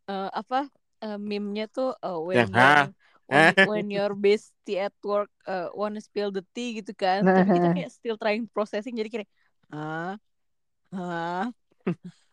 eh, 0.09 0.27
apa 0.39 0.55
eh, 1.03 1.17
meme-nya 1.29 1.63
tuh 1.75 1.87
eh, 2.05 2.17
when 2.27 2.41
Yang, 2.41 2.49
"Hah? 2.53 2.89
your- 2.89 2.93
when, 3.31 3.47
when 3.69 3.85
your 3.95 4.11
bestie 4.23 4.77
at 4.85 4.93
work 5.05 5.29
eh, 5.47 5.67
wanna 5.79 5.99
spill 6.03 6.29
the 6.35 6.43
tea 6.55 6.69
gitu 6.79 6.91
kan 7.03 7.21
Nah, 7.21 7.33
tapi 7.35 7.49
kita 7.55 7.67
kayak 7.73 7.89
still 7.95 8.17
trying 8.21 8.45
processing 8.55 8.93
jadi 8.99 9.09
kayak 9.13 9.29
ah 9.73 10.13
ah 10.93 11.45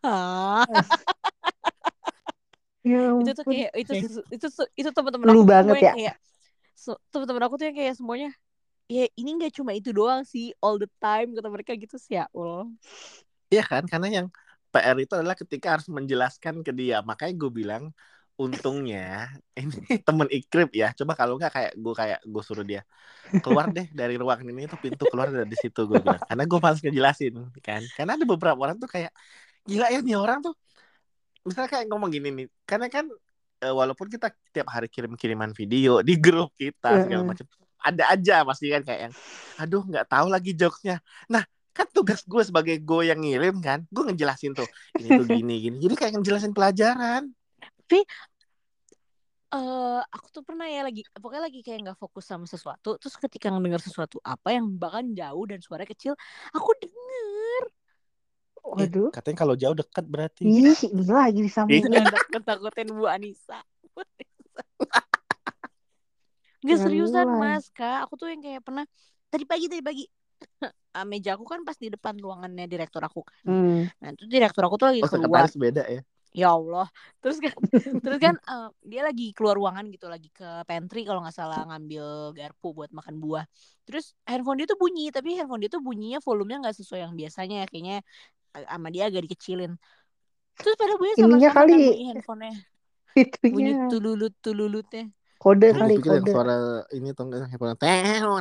ah 0.05 0.67
Ya 2.85 2.99
itu 3.21 3.31
tuh 3.39 3.45
kayak 3.51 3.69
itu 3.81 3.93
itu 4.03 4.09
itu, 4.35 4.47
itu 4.81 4.91
teman-teman 4.97 5.31
aku 5.35 5.43
tuh 5.51 5.53
banget 5.53 5.79
ya. 5.87 5.93
kayak 5.93 6.15
so- 6.85 7.01
teman-teman 7.13 7.45
aku 7.47 7.55
tuh 7.61 7.67
yang 7.71 7.79
kayak 7.81 7.95
semuanya 7.99 8.29
ya 8.91 9.05
ini 9.21 9.31
nggak 9.39 9.53
cuma 9.59 9.73
itu 9.79 9.91
doang 9.99 10.23
sih 10.33 10.53
all 10.65 10.77
the 10.83 10.89
time 11.03 11.29
kata 11.37 11.49
mereka 11.55 11.73
gitu 11.79 11.97
sih 12.01 12.19
ya 12.21 12.25
Allah 12.37 12.67
Iya 13.53 13.61
kan? 13.71 13.83
Karena 13.91 14.07
yang 14.17 14.27
PR 14.79 14.97
itu 15.03 15.13
adalah 15.19 15.35
ketika 15.35 15.79
harus 15.79 15.91
menjelaskan 15.91 16.63
ke 16.63 16.71
dia. 16.71 17.03
Makanya 17.03 17.35
gue 17.35 17.51
bilang 17.51 17.85
untungnya 18.39 19.27
ini 19.61 19.99
temen 19.99 20.31
ikrip 20.31 20.71
ya. 20.71 20.95
Coba 20.95 21.19
kalau 21.19 21.35
nggak 21.35 21.51
kayak 21.51 21.73
gue 21.75 21.95
kayak 21.95 22.21
gue 22.23 22.43
suruh 22.47 22.63
dia 22.63 22.87
keluar 23.43 23.69
deh 23.75 23.91
dari 23.91 24.15
ruangan 24.15 24.47
ini 24.47 24.71
tuh 24.71 24.79
pintu 24.79 25.05
keluar 25.11 25.35
dari 25.35 25.57
situ 25.59 25.91
gue 25.91 25.99
bilang. 25.99 26.23
Karena 26.23 26.45
gue 26.47 26.59
males 26.63 26.81
ngejelasin 26.81 27.35
kan. 27.59 27.83
Karena 27.99 28.15
ada 28.15 28.25
beberapa 28.25 28.59
orang 28.59 28.79
tuh 28.79 28.87
kayak 28.87 29.11
gila 29.67 29.91
ya 29.91 29.99
nih 29.99 30.15
orang 30.15 30.39
tuh. 30.47 30.55
Misalnya 31.43 31.69
kayak 31.69 31.87
ngomong 31.91 32.15
gini 32.15 32.29
nih. 32.31 32.47
Karena 32.63 32.87
kan 32.87 33.11
eh, 33.59 33.75
walaupun 33.75 34.07
kita 34.07 34.31
tiap 34.55 34.71
hari 34.71 34.87
kirim-kiriman 34.87 35.51
video 35.51 36.01
di 36.07 36.15
grup 36.15 36.55
kita 36.55 37.05
segala 37.05 37.27
macam 37.27 37.47
ada 37.79 38.11
aja 38.11 38.43
pasti 38.43 38.75
kan 38.75 38.83
kayak 38.83 39.01
yang 39.11 39.15
aduh 39.63 39.83
nggak 39.87 40.07
tahu 40.11 40.27
lagi 40.31 40.51
jokesnya. 40.55 40.99
Nah 41.31 41.47
kan 41.79 41.87
tugas 41.95 42.27
gue 42.27 42.43
sebagai 42.43 42.83
gue 42.83 43.03
yang 43.07 43.23
ngirim 43.23 43.63
kan 43.63 43.87
gue 43.87 44.03
ngejelasin 44.11 44.59
tuh 44.59 44.67
ini 44.99 45.15
tuh 45.15 45.27
gini 45.31 45.55
gini. 45.63 45.77
Jadi 45.79 45.95
kayak 45.95 46.13
ngejelasin 46.19 46.51
pelajaran. 46.51 47.31
Eh 47.95 48.03
aku 50.11 50.27
tuh 50.35 50.43
pernah 50.45 50.69
ya 50.69 50.85
lagi 50.85 51.07
pokoknya 51.15 51.49
lagi 51.49 51.63
kayak 51.63 51.79
nggak 51.89 51.99
fokus 52.03 52.29
sama 52.29 52.45
sesuatu 52.45 53.01
terus 53.01 53.17
ketika 53.17 53.49
ngedenger 53.49 53.81
sesuatu 53.81 54.21
apa 54.21 54.53
yang 54.53 54.69
bahkan 54.77 55.17
jauh 55.17 55.45
dan 55.49 55.63
suaranya 55.63 55.95
kecil 55.95 56.19
aku 56.51 56.75
denger. 56.83 57.63
Eh, 58.59 58.85
Waduh. 58.85 59.09
katanya 59.09 59.37
kalau 59.39 59.55
jauh 59.57 59.73
dekat 59.73 60.05
berarti. 60.05 60.45
Ih, 60.45 60.77
ini 60.93 61.09
lagi 61.09 61.41
disambungin. 61.41 62.05
takut 62.13 62.43
takutin 62.45 62.93
Bu 62.93 63.09
Anissa. 63.09 63.65
Nggak 66.61 66.79
seriusan 66.85 67.27
mas 67.39 67.73
kak. 67.73 68.05
Aku 68.05 68.21
tuh 68.21 68.29
yang 68.29 68.45
kayak 68.45 68.61
pernah 68.61 68.85
tadi 69.33 69.49
pagi 69.49 69.71
tadi 69.71 69.81
pagi 69.81 70.05
ah, 70.95 71.05
meja 71.05 71.37
aku 71.37 71.45
kan 71.45 71.61
pas 71.67 71.77
di 71.77 71.93
depan 71.93 72.17
ruangannya 72.17 72.65
direktur 72.69 73.03
aku 73.05 73.25
kan. 73.27 73.37
Hmm. 73.45 73.83
nah 74.01 74.09
itu 74.13 74.25
direktur 74.29 74.63
aku 74.65 74.77
tuh 74.81 74.87
lagi 74.93 75.01
oh 75.05 75.11
keluar. 75.11 75.49
beda 75.53 75.85
ya? 75.89 76.03
Ya 76.37 76.53
Allah. 76.53 76.87
Terus 77.25 77.41
kan 77.41 77.55
terus 78.05 78.19
kan 78.21 78.35
eh, 78.37 78.69
dia 78.85 79.03
lagi 79.05 79.33
keluar 79.33 79.57
ruangan 79.57 79.89
gitu 79.89 80.07
lagi 80.07 80.29
ke 80.31 80.65
pantry 80.69 81.09
kalau 81.09 81.25
nggak 81.25 81.35
salah 81.37 81.65
ngambil 81.69 82.37
garpu 82.37 82.77
buat 82.77 82.91
makan 82.93 83.17
buah. 83.19 83.45
Terus 83.89 84.13
handphone 84.29 84.61
dia 84.61 84.69
tuh 84.69 84.79
bunyi 84.79 85.09
tapi 85.09 85.37
handphone 85.41 85.65
dia 85.65 85.71
tuh 85.73 85.81
bunyinya 85.81 86.21
volumenya 86.21 86.69
nggak 86.69 86.77
sesuai 86.79 87.01
yang 87.09 87.15
biasanya 87.17 87.65
kayaknya 87.69 88.05
eh, 88.57 88.67
sama 88.69 88.89
dia 88.93 89.09
agak 89.09 89.25
dikecilin. 89.25 89.73
Terus 90.59 90.75
pada 90.77 90.95
bunyi 91.01 91.13
Ininya 91.17 91.51
sama-sama 91.51 91.55
kan 91.55 91.65
kali. 91.65 91.73
bunyi 91.75 92.05
handphonenya. 92.13 92.57
Bunyi 93.49 93.73
Itunya. 93.73 93.89
Tululut 93.89 94.35
tululutnya 94.45 95.05
kode 95.39 95.71
kali 95.71 96.03
kode. 96.03 96.31
suara 96.35 96.83
ini 96.91 97.15
tuh 97.15 97.31
nggak 97.31 97.55
handphone 97.55 97.79
teo 97.79 98.33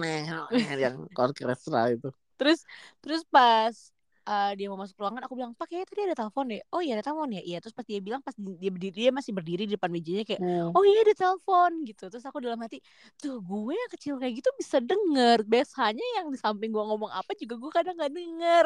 yang 0.81 0.97
orkestra 1.29 1.93
itu 1.93 2.09
terus 2.37 2.63
terus 3.01 3.23
pas 3.25 3.91
eh, 4.27 4.49
dia 4.57 4.65
mau 4.71 4.79
masuk 4.83 4.97
ruangan 5.01 5.21
aku 5.25 5.33
bilang 5.39 5.53
pak 5.57 5.65
kayaknya 5.71 5.87
tadi 5.91 6.01
ada 6.07 6.15
telepon 6.19 6.45
deh. 6.51 6.59
Oh 6.73 6.81
iya 6.83 6.91
ada 6.99 7.03
telepon 7.07 7.29
ya? 7.37 7.41
Iya. 7.47 7.57
Terus 7.63 7.75
pas 7.77 7.85
dia 7.87 7.99
bilang 8.07 8.21
pas 8.25 8.35
di- 8.35 8.57
dia 8.61 8.69
berdiri 8.75 8.93
dia 9.07 9.11
masih 9.17 9.31
berdiri 9.37 9.63
di 9.69 9.73
depan 9.79 9.91
mejanya 9.95 10.23
kayak 10.29 10.39
Hmm. 10.39 10.77
oh 10.77 10.83
iya 10.87 10.99
ada 11.05 11.13
telepon 11.15 11.71
gitu. 11.87 12.03
Terus 12.11 12.25
aku 12.29 12.39
dalam 12.45 12.59
hati 12.63 12.77
tuh 13.21 13.33
gue 13.43 13.73
yang 13.75 13.91
kecil 13.95 14.13
kayak 14.21 14.33
gitu 14.43 14.49
bisa 14.61 14.77
denger. 14.83 15.37
Biasanya 15.47 16.05
yang 16.19 16.27
di 16.33 16.37
samping 16.43 16.69
gue 16.75 16.83
ngomong 16.89 17.11
apa 17.13 17.31
juga 17.41 17.53
gue 17.61 17.71
kadang 17.73 17.95
nggak 17.97 18.13
denger. 18.17 18.65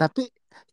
Tapi 0.00 0.22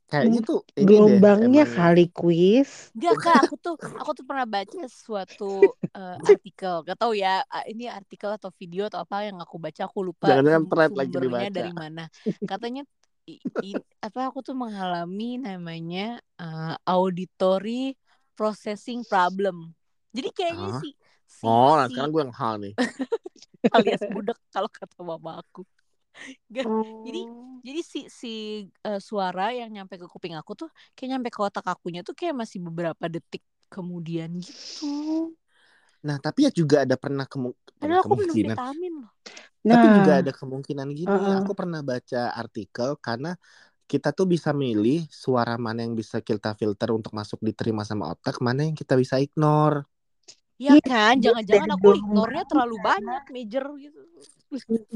kayaknya 0.10 0.40
Hmm, 0.40 0.46
tuh 0.48 0.60
ini 0.82 0.96
deh 1.08 1.22
Gelombangnya 1.28 1.64
emang 1.70 1.70
kali 1.76 2.04
kuis. 2.18 2.70
Enggak 2.96 3.16
kak 3.24 3.36
aku 3.44 3.54
tuh 3.64 3.74
aku 4.00 4.12
tuh 4.18 4.26
pernah 4.30 4.48
baca 4.56 4.80
suatu 5.04 5.44
eh, 5.96 6.16
artikel. 6.32 6.74
Gak 6.88 6.98
tahu 7.02 7.12
ya 7.24 7.28
ini 7.72 7.84
artikel 7.92 8.30
atau 8.38 8.50
video 8.62 8.82
atau 8.88 9.00
apa 9.04 9.16
yang 9.28 9.38
aku 9.44 9.56
baca 9.66 9.82
aku 9.88 10.00
lupa 10.08 10.28
jangan-jangan 10.28 10.64
sum- 10.64 10.72
thread 10.72 10.92
lagi 11.00 11.16
sumbernya 11.16 11.24
dibaca 11.24 11.50
dari 11.58 11.72
mana. 11.82 12.02
Katanya 12.50 12.82
i- 13.32 13.44
i- 13.62 13.86
apa 14.06 14.20
aku 14.30 14.40
tuh 14.46 14.56
mengalami 14.58 15.42
namanya 15.42 16.22
eh, 16.42 16.74
auditory 16.86 17.98
processing 18.38 19.02
problem 19.08 19.74
jadi 20.16 20.30
kayaknya 20.38 20.72
Hah? 20.72 20.82
si 20.82 20.90
si 21.26 21.46
oh 21.48 21.74
nah 21.78 21.88
si 21.88 21.94
sekarang 21.94 22.12
gue 22.14 22.22
yang 22.26 22.36
hal 22.36 22.56
nih 22.62 22.74
alias 23.76 24.04
budak 24.14 24.38
kalau 24.54 24.70
kata 24.70 25.00
mama 25.02 25.42
aku 25.42 25.62
Gak, 26.48 26.66
jadi 27.04 27.20
Oh. 27.22 27.60
jadi 27.66 27.82
si 27.82 28.00
si 28.08 28.34
eh, 28.88 29.00
suara 29.02 29.52
yang 29.52 29.70
nyampe 29.74 29.98
ke 30.02 30.08
kuping 30.08 30.36
aku 30.40 30.54
tuh 30.56 30.70
kayak 30.96 31.10
nyampe 31.18 31.30
ke 31.34 31.40
otak 31.44 31.66
akunya 31.68 32.02
tuh 32.08 32.16
kayak 32.16 32.36
masih 32.38 32.60
beberapa 32.64 33.06
detik 33.10 33.44
kemudian 33.74 34.30
gitu. 34.40 34.86
Nah 36.08 36.18
tapi 36.26 36.40
ya 36.46 36.52
juga 36.60 36.76
ada 36.86 36.96
pernah 37.04 37.26
kemu 37.32 37.50
pernah 37.82 37.98
Padahal 37.98 38.02
aku 38.06 38.14
kemungkinan 38.16 38.58
vitamin 38.58 38.94
loh. 39.04 39.12
Tapi 39.66 39.86
juga 39.90 40.12
Nah, 40.14 40.22
ada 40.22 40.32
kemungkinan 40.40 40.88
gini, 40.94 41.18
Heeh. 41.26 41.38
aku 41.42 41.52
pernah 41.58 41.82
baca 41.82 42.22
artikel 42.42 42.90
karena 43.02 43.34
kita 43.92 44.10
tuh 44.18 44.26
bisa 44.34 44.50
milih 44.54 45.06
suara 45.10 45.54
mana 45.66 45.80
yang 45.86 45.94
bisa 46.02 46.18
kita 46.22 46.54
filter 46.60 46.90
untuk 46.98 47.14
masuk 47.20 47.40
diterima 47.48 47.82
sama 47.90 48.06
otak, 48.14 48.36
mana 48.46 48.62
yang 48.68 48.78
kita 48.78 48.94
bisa 48.98 49.18
ignore. 49.22 49.86
Ya 50.66 50.74
Iya, 50.74 50.86
kan, 50.90 51.14
jangan-jangan 51.26 51.70
aku 51.76 51.88
ignore-nya 52.00 52.44
terlalu 52.48 52.76
banyak 52.80 53.24
major 53.36 53.66
gitu. 53.76 54.00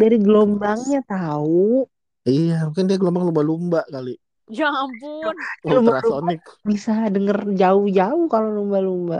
dari 0.02 0.18
gelombangnya 0.26 1.00
tahu. 1.06 1.86
Iya, 2.30 2.54
mungkin 2.68 2.86
dia 2.88 2.98
gelombang 3.02 3.26
lumba-lumba 3.28 3.80
kali. 3.94 4.12
Ya 4.58 4.68
ampun. 4.84 5.36
Lumba-lumba 5.72 6.32
Ultrasonic. 6.32 6.42
bisa 6.70 6.92
denger 7.16 7.38
jauh-jauh 7.62 8.26
kalau 8.34 8.50
lumba-lumba. 8.58 9.18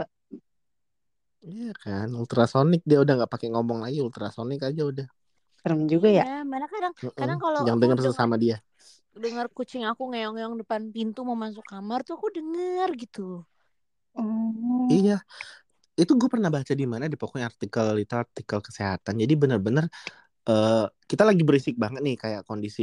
Iya 1.48 1.66
kan, 1.82 2.06
ultrasonic 2.20 2.80
dia 2.88 2.98
udah 3.02 3.12
nggak 3.16 3.32
pakai 3.34 3.48
ngomong 3.52 3.78
lagi, 3.84 3.98
ultrasonic 4.06 4.58
aja 4.68 4.82
udah. 4.90 5.06
Serem 5.60 5.80
juga 5.92 6.08
ya. 6.18 6.24
Iya, 6.24 6.44
mana 6.52 6.66
kadang 6.72 6.94
Mm-mm. 7.04 7.14
kadang 7.18 7.38
kalau 7.44 7.64
Yang 7.66 7.76
denger 7.82 7.98
sesama 8.08 8.36
dia. 8.44 8.56
dengar 9.24 9.46
kucing 9.56 9.84
aku 9.90 10.02
ngeong-ngeong 10.10 10.56
depan 10.62 10.82
pintu 10.94 11.20
mau 11.28 11.38
masuk 11.44 11.64
kamar 11.72 11.98
tuh 12.06 12.14
aku 12.18 12.28
denger 12.36 12.88
gitu. 13.02 13.20
Oh. 14.14 14.86
Iya, 14.92 15.12
itu 16.00 16.12
gue 16.20 16.28
pernah 16.34 16.50
baca 16.56 16.72
di 16.80 16.86
mana 16.92 17.04
di 17.12 17.16
pokoknya 17.22 17.46
artikel 17.52 17.86
itu 18.02 18.14
artikel 18.24 18.58
kesehatan 18.68 19.14
jadi 19.22 19.34
benar-benar 19.42 19.84
eh 20.48 20.84
kita 21.10 21.22
lagi 21.28 21.42
berisik 21.48 21.76
banget 21.84 22.00
nih 22.06 22.16
kayak 22.22 22.42
kondisi 22.48 22.82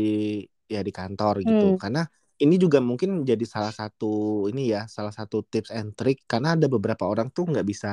ya 0.74 0.80
di 0.88 0.92
kantor 1.00 1.36
gitu 1.50 1.66
Hmm. 1.66 1.78
karena 1.82 2.00
ini 2.44 2.56
juga 2.64 2.80
mungkin 2.90 3.10
jadi 3.32 3.46
salah 3.56 3.74
satu 3.80 4.06
ini 4.52 4.62
ya 4.74 4.80
salah 4.96 5.14
satu 5.20 5.38
tips 5.52 5.72
and 5.78 5.90
trick 5.98 6.18
karena 6.32 6.50
ada 6.56 6.68
beberapa 6.76 7.04
orang 7.12 7.28
tuh 7.36 7.44
nggak 7.52 7.66
bisa 7.72 7.88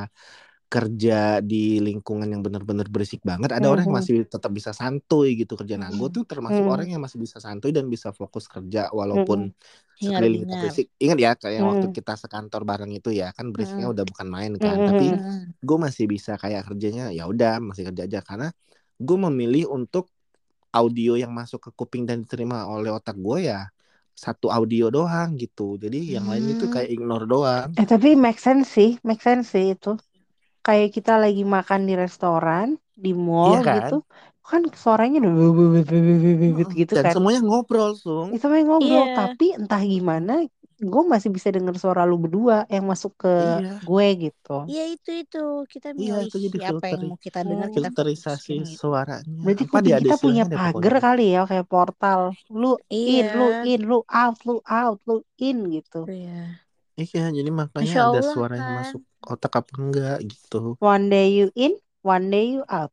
kerja 0.75 1.39
di 1.51 1.79
lingkungan 1.87 2.27
yang 2.35 2.43
benar-benar 2.47 2.87
berisik 2.95 3.23
banget 3.23 3.51
ada 3.55 3.67
orang 3.71 3.87
yang 3.87 3.95
Mhm. 3.95 4.01
masih 4.03 4.17
tetap 4.27 4.51
bisa 4.59 4.71
santuy 4.81 5.29
gitu 5.41 5.55
kerja 5.61 5.75
nah 5.79 5.91
gue 5.95 6.09
tuh 6.17 6.25
termasuk 6.27 6.65
Hmm. 6.65 6.75
orang 6.75 6.89
yang 6.93 7.03
masih 7.07 7.19
bisa 7.25 7.39
santuy 7.39 7.71
dan 7.77 7.87
bisa 7.95 8.11
fokus 8.11 8.45
kerja 8.51 8.91
walaupun 8.91 9.55
sekeliling 10.03 10.43
kita 10.45 10.55
berisik 10.61 10.87
ingat 10.99 11.19
ya 11.23 11.31
kayak 11.39 11.63
waktu 11.71 11.87
Hmm. 11.87 11.97
kita 11.97 12.13
sekantor 12.19 12.63
bareng 12.71 12.93
itu 12.99 13.11
ya 13.15 13.31
kan 13.37 13.47
berisiknya 13.55 13.87
Hmm. 13.87 13.95
udah 13.95 14.05
bukan 14.11 14.27
main 14.37 14.53
kan 14.59 14.79
Hmm. 14.79 14.89
tapi 14.89 15.05
Hmm. 15.15 15.55
gue 15.63 15.79
masih 15.87 16.05
bisa 16.11 16.33
kayak 16.43 16.67
kerjanya 16.69 17.15
ya 17.15 17.25
udah 17.31 17.63
masih 17.63 17.85
kerja 17.95 18.03
aja 18.11 18.21
karena 18.27 18.49
gue 18.99 19.19
memilih 19.31 19.65
untuk 19.71 20.11
audio 20.75 21.15
yang 21.23 21.33
masuk 21.33 21.61
ke 21.67 21.71
kuping 21.79 22.05
dan 22.09 22.27
diterima 22.27 22.67
oleh 22.67 22.91
otak 22.91 23.17
gue 23.19 23.39
ya 23.51 23.71
satu 24.15 24.51
audio 24.51 24.91
doang 24.95 25.39
gitu 25.39 25.79
jadi 25.83 26.19
yang 26.21 26.27
lain 26.31 26.47
itu 26.55 26.65
Hmm. 26.65 26.73
kayak 26.73 26.91
ignore 26.95 27.27
doang 27.27 27.71
Eh 27.79 27.87
tapi 27.93 28.09
make 28.25 28.39
sense 28.39 28.69
sih, 28.77 28.91
make 29.09 29.23
sense 29.27 29.47
sih 29.55 29.75
itu. 29.75 29.91
Kayak 30.65 30.89
kita 30.97 31.13
lagi 31.23 31.43
makan 31.57 31.81
di 31.89 31.93
restoran, 32.03 32.69
di 33.05 33.11
iya 33.47 33.57
mall 33.57 33.59
kan 33.67 33.75
gitu, 33.77 33.95
kan 34.49 34.63
suaranya 34.83 35.19
udah 35.25 36.69
gitu 36.81 36.95
dan 36.95 37.05
kan. 37.05 37.15
semuanya 37.15 37.41
ngobrol 37.47 37.91
sung 38.03 38.31
Itu 38.35 38.45
main 38.53 38.65
ngobrol, 38.69 39.05
Iya. 39.05 39.15
tapi 39.17 39.45
entah 39.59 39.81
gimana, 39.93 40.33
gue 40.93 41.03
masih 41.13 41.31
bisa 41.37 41.49
denger 41.55 41.75
suara 41.83 42.03
lu 42.11 42.17
berdua 42.25 42.57
yang 42.75 42.85
masuk 42.93 43.13
ke 43.23 43.29
iya 43.41 43.71
gue 43.87 44.07
gitu. 44.25 44.51
Iya 44.71 44.83
itu 44.95 45.11
itu 45.23 45.39
kita 45.73 45.89
iya 46.01 46.13
milih 46.13 46.27
itu 46.27 46.37
jadi 46.45 46.59
apa 46.73 46.85
yang 46.93 47.03
mau 47.09 47.19
kita 47.27 47.39
dengar 47.51 47.69
Hmm. 47.69 47.75
kita 47.77 47.89
filterisasi 47.97 48.53
gitu. 48.73 48.77
suaranya 48.81 49.45
Berarti 49.45 49.65
apa 49.65 49.79
dia 49.87 49.99
kita 50.01 50.15
punya 50.25 50.43
istilahnya 50.43 50.57
deh 50.65 50.77
pagar 50.77 50.95
kali 51.05 51.23
ya, 51.35 51.41
kayak 51.51 51.67
portal. 51.73 52.23
Lu 52.61 52.67
in, 53.17 53.25
lu 53.39 53.45
Iya. 53.47 53.69
in, 53.71 53.81
lu 53.91 53.97
out, 54.21 54.37
lu 54.49 54.55
out, 54.79 54.99
lu 55.09 55.15
in 55.47 55.57
gitu. 55.75 55.99
Iya. 56.07 56.64
Iya 57.01 57.25
jadi 57.35 57.51
makanya 57.51 57.91
Masya 57.91 58.03
ada 58.07 58.21
Allah 58.23 58.31
suara 58.33 58.55
yang 58.61 58.71
kan. 58.71 58.77
masuk 58.81 59.03
otak 59.27 59.53
apa 59.61 59.73
enggak 59.83 60.17
gitu 60.31 60.79
One 60.79 61.05
day 61.11 61.27
you 61.35 61.51
in, 61.59 61.75
one 62.07 62.31
day 62.31 62.55
you 62.55 62.63
out. 62.71 62.93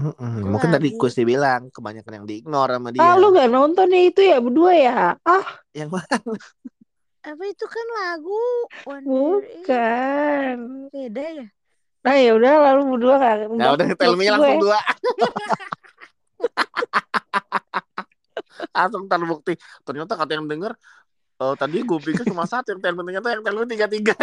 Mm-mm. 0.00 0.40
Itu 0.40 0.48
mungkin 0.48 0.70
tadi 0.72 0.88
lagu. 0.90 0.98
Kusti 1.02 1.22
bilang 1.28 1.68
kebanyakan 1.74 2.12
yang 2.22 2.26
diignore 2.26 2.72
sama 2.78 2.88
Ah, 2.96 3.14
lu 3.20 3.28
dia 3.28 3.36
gak 3.36 3.48
nonton 3.52 3.88
ya 3.92 4.00
itu 4.08 4.20
ya 4.24 4.36
berdua 4.40 4.72
ya? 4.72 4.96
Ah, 5.22 5.46
yang 5.76 5.92
mana 5.92 6.16
Apa 7.20 7.42
itu 7.52 7.66
kan 7.68 7.86
lagu 8.00 8.40
In 8.88 9.04
bukan. 9.04 10.56
beda 10.88 11.24
ya? 11.36 11.46
Nah 12.00 12.16
ya 12.16 12.32
udah 12.32 12.52
lalu 12.64 12.80
berdua 12.96 13.14
gak 13.20 13.34
ya 13.44 13.52
udah 13.52 13.70
udah 13.76 13.86
tell 14.00 14.14
gue. 14.16 14.24
langsung 14.40 14.58
dua 14.64 14.80
langsung 18.76 19.04
terbukti 19.10 19.52
ternyata 19.86 20.12
kata 20.16 20.32
yang 20.36 20.46
denger 20.48 20.72
eh, 21.40 21.54
tadi 21.56 21.76
gue 21.80 21.98
pikir 21.98 22.24
cuma 22.28 22.44
satu 22.44 22.76
yang 22.76 22.80
telepon 22.84 23.04
ternyata 23.08 23.28
yang 23.32 23.42
telepon 23.44 23.68
tiga 23.68 23.86
tiga 23.88 24.14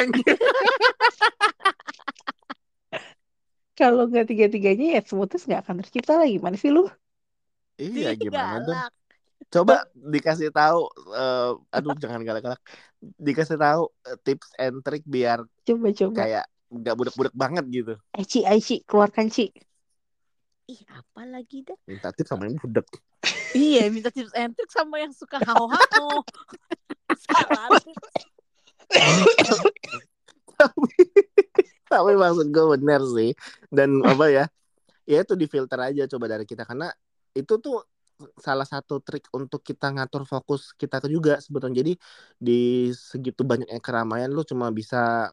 Kalau 3.78 4.10
nggak 4.10 4.26
tiga-tiganya 4.26 4.98
ya 4.98 5.02
Smoothness 5.06 5.46
nggak 5.46 5.62
akan 5.62 5.76
tercipta 5.86 6.18
lagi. 6.18 6.42
Mana 6.42 6.58
sih 6.58 6.74
lu? 6.74 6.90
iya 7.78 8.18
gimana 8.18 8.58
dong 8.58 8.74
galak. 8.74 8.94
coba 9.54 9.76
dikasih 9.94 10.50
tahu 10.50 10.90
eh, 11.14 11.52
aduh 11.70 11.94
jangan 11.94 12.26
galak-galak 12.26 12.58
dikasih 13.22 13.54
tahu 13.54 13.94
eh, 14.10 14.18
tips 14.26 14.50
and 14.58 14.82
trick 14.82 15.06
biar 15.06 15.46
Coba-coba. 15.62 16.18
kayak 16.18 16.46
nggak 16.74 16.96
budak-budak 16.98 17.36
banget 17.38 17.66
gitu 17.70 17.94
Eh 18.18 18.26
Ci, 18.26 18.50
ayo 18.50 18.58
Ci, 18.58 18.82
keluarkan 18.90 19.30
Ci. 19.30 19.54
Ih, 20.68 20.82
apa 20.90 21.22
lagi 21.30 21.62
dah? 21.70 21.78
minta 21.86 22.10
tips 22.10 22.34
sama 22.34 22.50
yang 22.50 22.58
budak 22.58 22.90
Iya, 23.54 23.94
minta 23.94 24.10
tips 24.10 24.34
and 24.34 24.58
trick 24.58 24.74
sama 24.74 24.98
yang 24.98 25.14
suka 25.14 25.38
hao-hao. 25.38 26.26
Salah. 27.26 27.82
tapi 31.88 32.14
maksud 32.20 32.48
gue 32.52 32.66
bener 32.78 33.02
sih 33.16 33.32
dan 33.72 34.04
apa 34.04 34.26
ya 34.28 34.46
ya 35.08 35.24
itu 35.24 35.34
difilter 35.40 35.80
aja 35.80 36.04
coba 36.10 36.26
dari 36.36 36.44
kita 36.44 36.68
karena 36.68 36.92
itu 37.32 37.56
tuh 37.62 37.86
salah 38.42 38.66
satu 38.66 38.98
trik 39.00 39.30
untuk 39.32 39.62
kita 39.62 39.94
ngatur 39.94 40.26
fokus 40.26 40.74
kita 40.74 41.00
juga 41.06 41.38
sebetulnya 41.38 41.86
jadi 41.86 41.94
di 42.42 42.90
segitu 42.92 43.46
banyaknya 43.46 43.78
keramaian 43.78 44.34
lu 44.34 44.42
cuma 44.42 44.74
bisa 44.74 45.30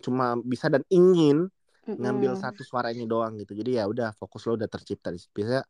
cuma 0.00 0.38
bisa 0.40 0.70
dan 0.70 0.86
ingin 0.88 1.50
ngambil 1.90 2.38
Mm-mm. 2.38 2.42
satu 2.42 2.62
suara 2.62 2.94
ini 2.94 3.08
doang 3.08 3.34
gitu 3.40 3.56
jadi 3.58 3.82
ya 3.82 3.84
udah 3.90 4.14
fokus 4.14 4.46
lo 4.46 4.54
udah 4.54 4.70
tercipta 4.70 5.10
di 5.10 5.18
situ. 5.18 5.42
biasanya 5.42 5.64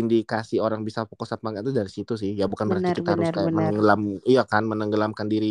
indikasi 0.00 0.54
orang 0.64 0.80
bisa 0.88 1.00
fokus 1.10 1.30
apa 1.34 1.44
enggak 1.50 1.64
itu 1.66 1.72
dari 1.80 1.90
situ 1.96 2.12
sih 2.22 2.30
ya 2.40 2.44
bukan 2.52 2.66
berarti 2.70 2.90
Benar, 2.90 2.96
kita 2.96 3.08
harus 3.14 3.28
benar, 3.28 3.34
kayak 3.34 3.48
benar. 3.48 3.54
menenggelam 3.56 4.00
iya 4.30 4.40
kan 4.50 4.62
menenggelamkan 4.70 5.26
diri 5.32 5.46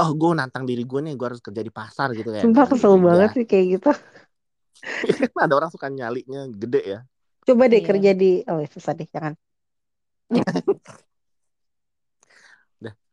oh 0.00 0.10
gue 0.18 0.28
nantang 0.38 0.64
diri 0.70 0.82
gue 0.90 1.00
nih 1.04 1.12
gue 1.18 1.26
harus 1.28 1.42
kerja 1.46 1.62
di 1.66 1.72
pasar 1.78 2.08
gitu 2.18 2.30
ya 2.40 2.44
Sumpah 2.44 2.64
kesel 2.70 2.94
juga. 2.94 3.06
banget 3.06 3.28
sih 3.36 3.44
kayak 3.50 3.66
gitu. 3.78 3.88
ada 5.44 5.52
orang 5.58 5.70
suka 5.72 5.86
nyalinya 5.90 6.46
gede 6.52 6.80
ya 6.84 7.00
Coba 7.46 7.64
deh 7.72 7.82
Iya. 7.82 7.88
kerja 7.88 8.10
di, 8.20 8.30
oh 8.50 8.60
susah 8.74 8.92
deh, 8.98 9.08
jangan. 9.14 9.34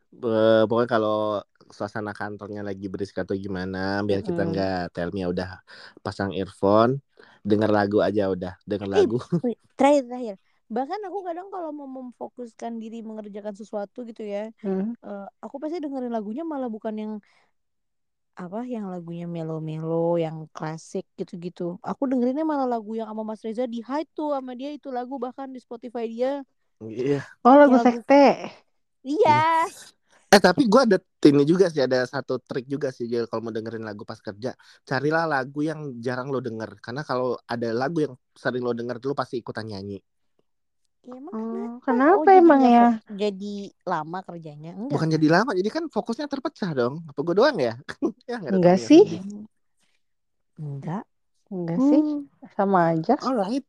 Eh, 0.10 0.62
pokoknya 0.68 0.90
kalau 0.96 1.14
suasana 1.78 2.12
kantornya 2.20 2.62
lagi 2.68 2.86
berisik 2.92 3.18
atau 3.24 3.36
gimana 3.46 3.78
biar 4.08 4.22
kita 4.28 4.42
nggak 4.50 4.74
tell 4.94 5.10
me 5.14 5.20
ya 5.24 5.28
udah 5.34 5.50
pasang 6.04 6.32
earphone 6.40 6.92
denger 7.50 7.70
lagu 7.78 7.98
aja 8.08 8.22
udah 8.34 8.52
denger 8.70 8.90
Eh, 8.96 9.06
lagu 9.06 9.18
terakhir 9.78 10.04
terakhir. 10.10 10.38
Bahkan 10.70 11.00
aku 11.10 11.20
kadang 11.28 11.48
kalau 11.54 11.70
mau 11.74 11.90
memfokuskan 11.90 12.78
diri 12.82 13.02
mengerjakan 13.02 13.58
sesuatu 13.58 14.06
gitu 14.06 14.22
ya, 14.22 14.54
Hmm. 14.62 14.94
eh, 15.06 15.26
aku 15.42 15.56
pasti 15.58 15.82
dengerin 15.82 16.14
lagunya 16.14 16.44
malah 16.46 16.70
bukan 16.70 16.94
yang 17.02 17.14
apa 18.40 18.64
yang 18.64 18.88
lagunya 18.88 19.28
melo-melo 19.28 20.16
yang 20.16 20.48
klasik 20.56 21.04
gitu-gitu. 21.20 21.76
Aku 21.84 22.08
dengerinnya 22.08 22.48
malah 22.48 22.68
lagu 22.80 22.96
yang 22.96 23.12
sama 23.12 23.24
Mas 23.28 23.44
Reza 23.44 23.68
di 23.68 23.84
hide 23.84 24.08
tuh 24.16 24.32
sama 24.32 24.56
dia 24.56 24.72
itu 24.72 24.88
lagu 24.98 25.20
bahkan 25.20 25.52
di 25.52 25.60
Spotify 25.60 26.08
dia. 26.08 26.32
Iya. 26.80 27.20
Oh 27.44 27.56
lagu 27.60 27.76
Lagu- 27.76 27.84
sekte. 28.00 28.48
iya. 29.04 29.66
Eh 30.30 30.38
tapi 30.38 30.70
gue 30.70 30.82
ada 30.86 30.98
ini 31.26 31.42
juga 31.42 31.74
sih 31.74 31.82
ada 31.82 32.06
satu 32.06 32.38
trik 32.38 32.70
juga 32.70 32.94
sih 32.94 33.10
Jel 33.10 33.26
kalau 33.26 33.50
mau 33.50 33.54
dengerin 33.58 33.82
lagu 33.82 34.06
pas 34.06 34.22
kerja. 34.22 34.54
Carilah 34.86 35.26
lagu 35.26 35.66
yang 35.66 35.98
jarang 36.06 36.30
lo 36.30 36.38
denger 36.38 36.78
karena 36.86 37.02
kalau 37.02 37.34
ada 37.50 37.74
lagu 37.74 37.98
yang 38.06 38.14
sering 38.38 38.62
lo 38.62 38.78
denger 38.78 39.02
lo 39.10 39.18
pasti 39.18 39.42
ikutan 39.42 39.66
nyanyi 39.66 39.98
Ya, 41.08 41.12
emang 41.20 41.36
Oh, 41.36 41.40
kenapa? 41.46 41.86
kenapa 41.86 42.20
Oh, 42.20 42.26
jadi 42.36 42.42
emang 42.42 42.62
ya? 42.76 42.82
jadi 43.22 43.46
lama 43.92 44.18
kerjanya 44.28 44.70
enggak 44.80 44.94
bukan 44.94 45.08
jadi 45.16 45.28
lama 45.36 45.52
jadi 45.60 45.70
kan 45.76 45.84
fokusnya 45.94 46.26
terpecah 46.32 46.70
dong 46.80 46.94
apa 47.10 47.20
gue 47.26 47.36
doang 47.40 47.58
ya 47.62 47.74
ya 48.30 48.38
Enggak 48.52 48.60
temennya 48.62 48.88
sih. 48.88 49.04
sedih. 49.04 49.22
enggak 50.62 51.04
Enggak 51.54 51.80
sih, 51.88 52.02
sama 52.56 52.80
aja. 52.94 53.16
alright 53.22 53.64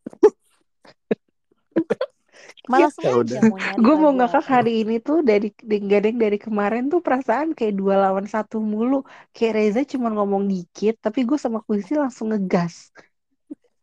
malah 2.70 2.90
Ya 3.04 3.10
udah. 3.20 3.42
nyari 3.58 3.82
Gue 3.84 3.94
mau 4.02 4.12
ngakak 4.18 4.44
hari 4.54 4.70
ini 4.82 4.94
tuh 5.06 5.18
dari 5.30 5.46
gadeng 5.90 6.16
dari 6.24 6.38
kemarin 6.44 6.82
tuh 6.92 7.00
perasaan 7.06 7.48
kayak 7.56 7.74
dua 7.80 7.94
lawan 8.04 8.26
satu 8.34 8.56
mulu. 8.72 8.94
Kayak 9.34 9.52
Reza 9.58 9.80
cuma 9.92 10.08
ngomong 10.16 10.42
dikit, 10.52 10.94
tapi 11.04 11.18
gue 11.28 11.38
sama 11.44 11.58
Kuisi 11.66 11.92
langsung 12.02 12.26
ngegas. 12.30 12.74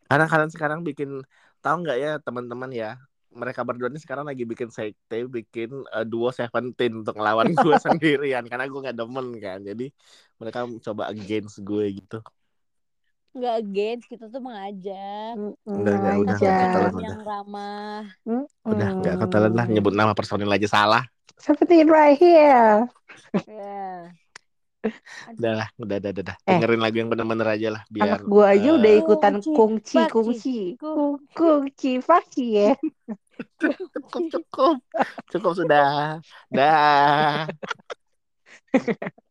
Karena 0.10 0.26
kalian 0.32 0.52
sekarang 0.56 0.80
bikin 0.88 1.10
tahu 1.64 1.76
nggak 1.84 1.98
ya 2.04 2.10
teman-teman 2.26 2.72
ya 2.82 2.88
mereka 3.38 3.62
berdua 3.62 3.88
ini 3.94 4.02
sekarang 4.02 4.26
lagi 4.26 4.44
bikin 4.44 4.74
sekte, 4.74 5.30
bikin 5.30 5.70
eh, 5.94 6.06
duo 6.06 6.34
Seventeen 6.34 7.06
untuk 7.06 7.16
ngelawan 7.16 7.54
gue 7.54 7.76
sendirian 7.86 8.44
karena 8.50 8.66
gue 8.66 8.80
nggak 8.90 8.98
demen 8.98 9.28
kan. 9.38 9.60
Jadi 9.62 9.94
mereka 10.42 10.66
coba 10.66 11.14
against 11.14 11.62
gue 11.62 11.86
gitu. 12.02 12.20
enggak 13.38 13.56
against 13.62 14.10
kita 14.10 14.26
tuh 14.34 14.42
mengajak 14.42 15.38
Enggak, 15.70 15.94
enggak, 15.94 16.16
udah, 16.18 16.36
enggak, 16.42 16.90
udah. 16.90 17.02
yang 17.06 17.22
ramah 17.22 18.02
Udah 18.66 18.90
nggak 18.98 19.16
katalan 19.22 19.54
lah 19.54 19.66
nyebut 19.70 19.94
nama 19.94 20.18
personil 20.18 20.50
aja 20.50 20.66
salah. 20.66 21.06
Seventeen 21.38 21.86
right 21.86 22.18
here. 22.18 22.90
ya 23.46 24.10
Udah 25.38 25.54
lah, 25.64 25.68
udah, 25.78 25.98
udah, 26.00 26.12
udah, 26.14 26.24
udah. 26.24 26.36
Eh. 26.38 26.50
Dengerin 26.56 26.82
lagu 26.82 26.96
yang 27.02 27.10
bener-bener 27.10 27.48
aja 27.50 27.68
lah 27.74 27.84
biar 27.90 28.06
Anak 28.08 28.22
gue 28.30 28.46
aja 28.46 28.70
eh, 28.70 28.78
udah 28.78 28.92
ikutan 29.02 29.34
Kungci, 29.42 29.56
kungci, 29.58 29.96
pakci, 29.98 30.14
kungci, 30.14 30.58
kung- 30.78 31.20
kungci, 31.34 31.92
paki 32.06 32.46
ya. 32.54 32.72
cukup 33.58 34.24
cukup 34.34 34.78
cukup 35.30 35.52
sudah 35.54 36.18
dah 36.50 37.46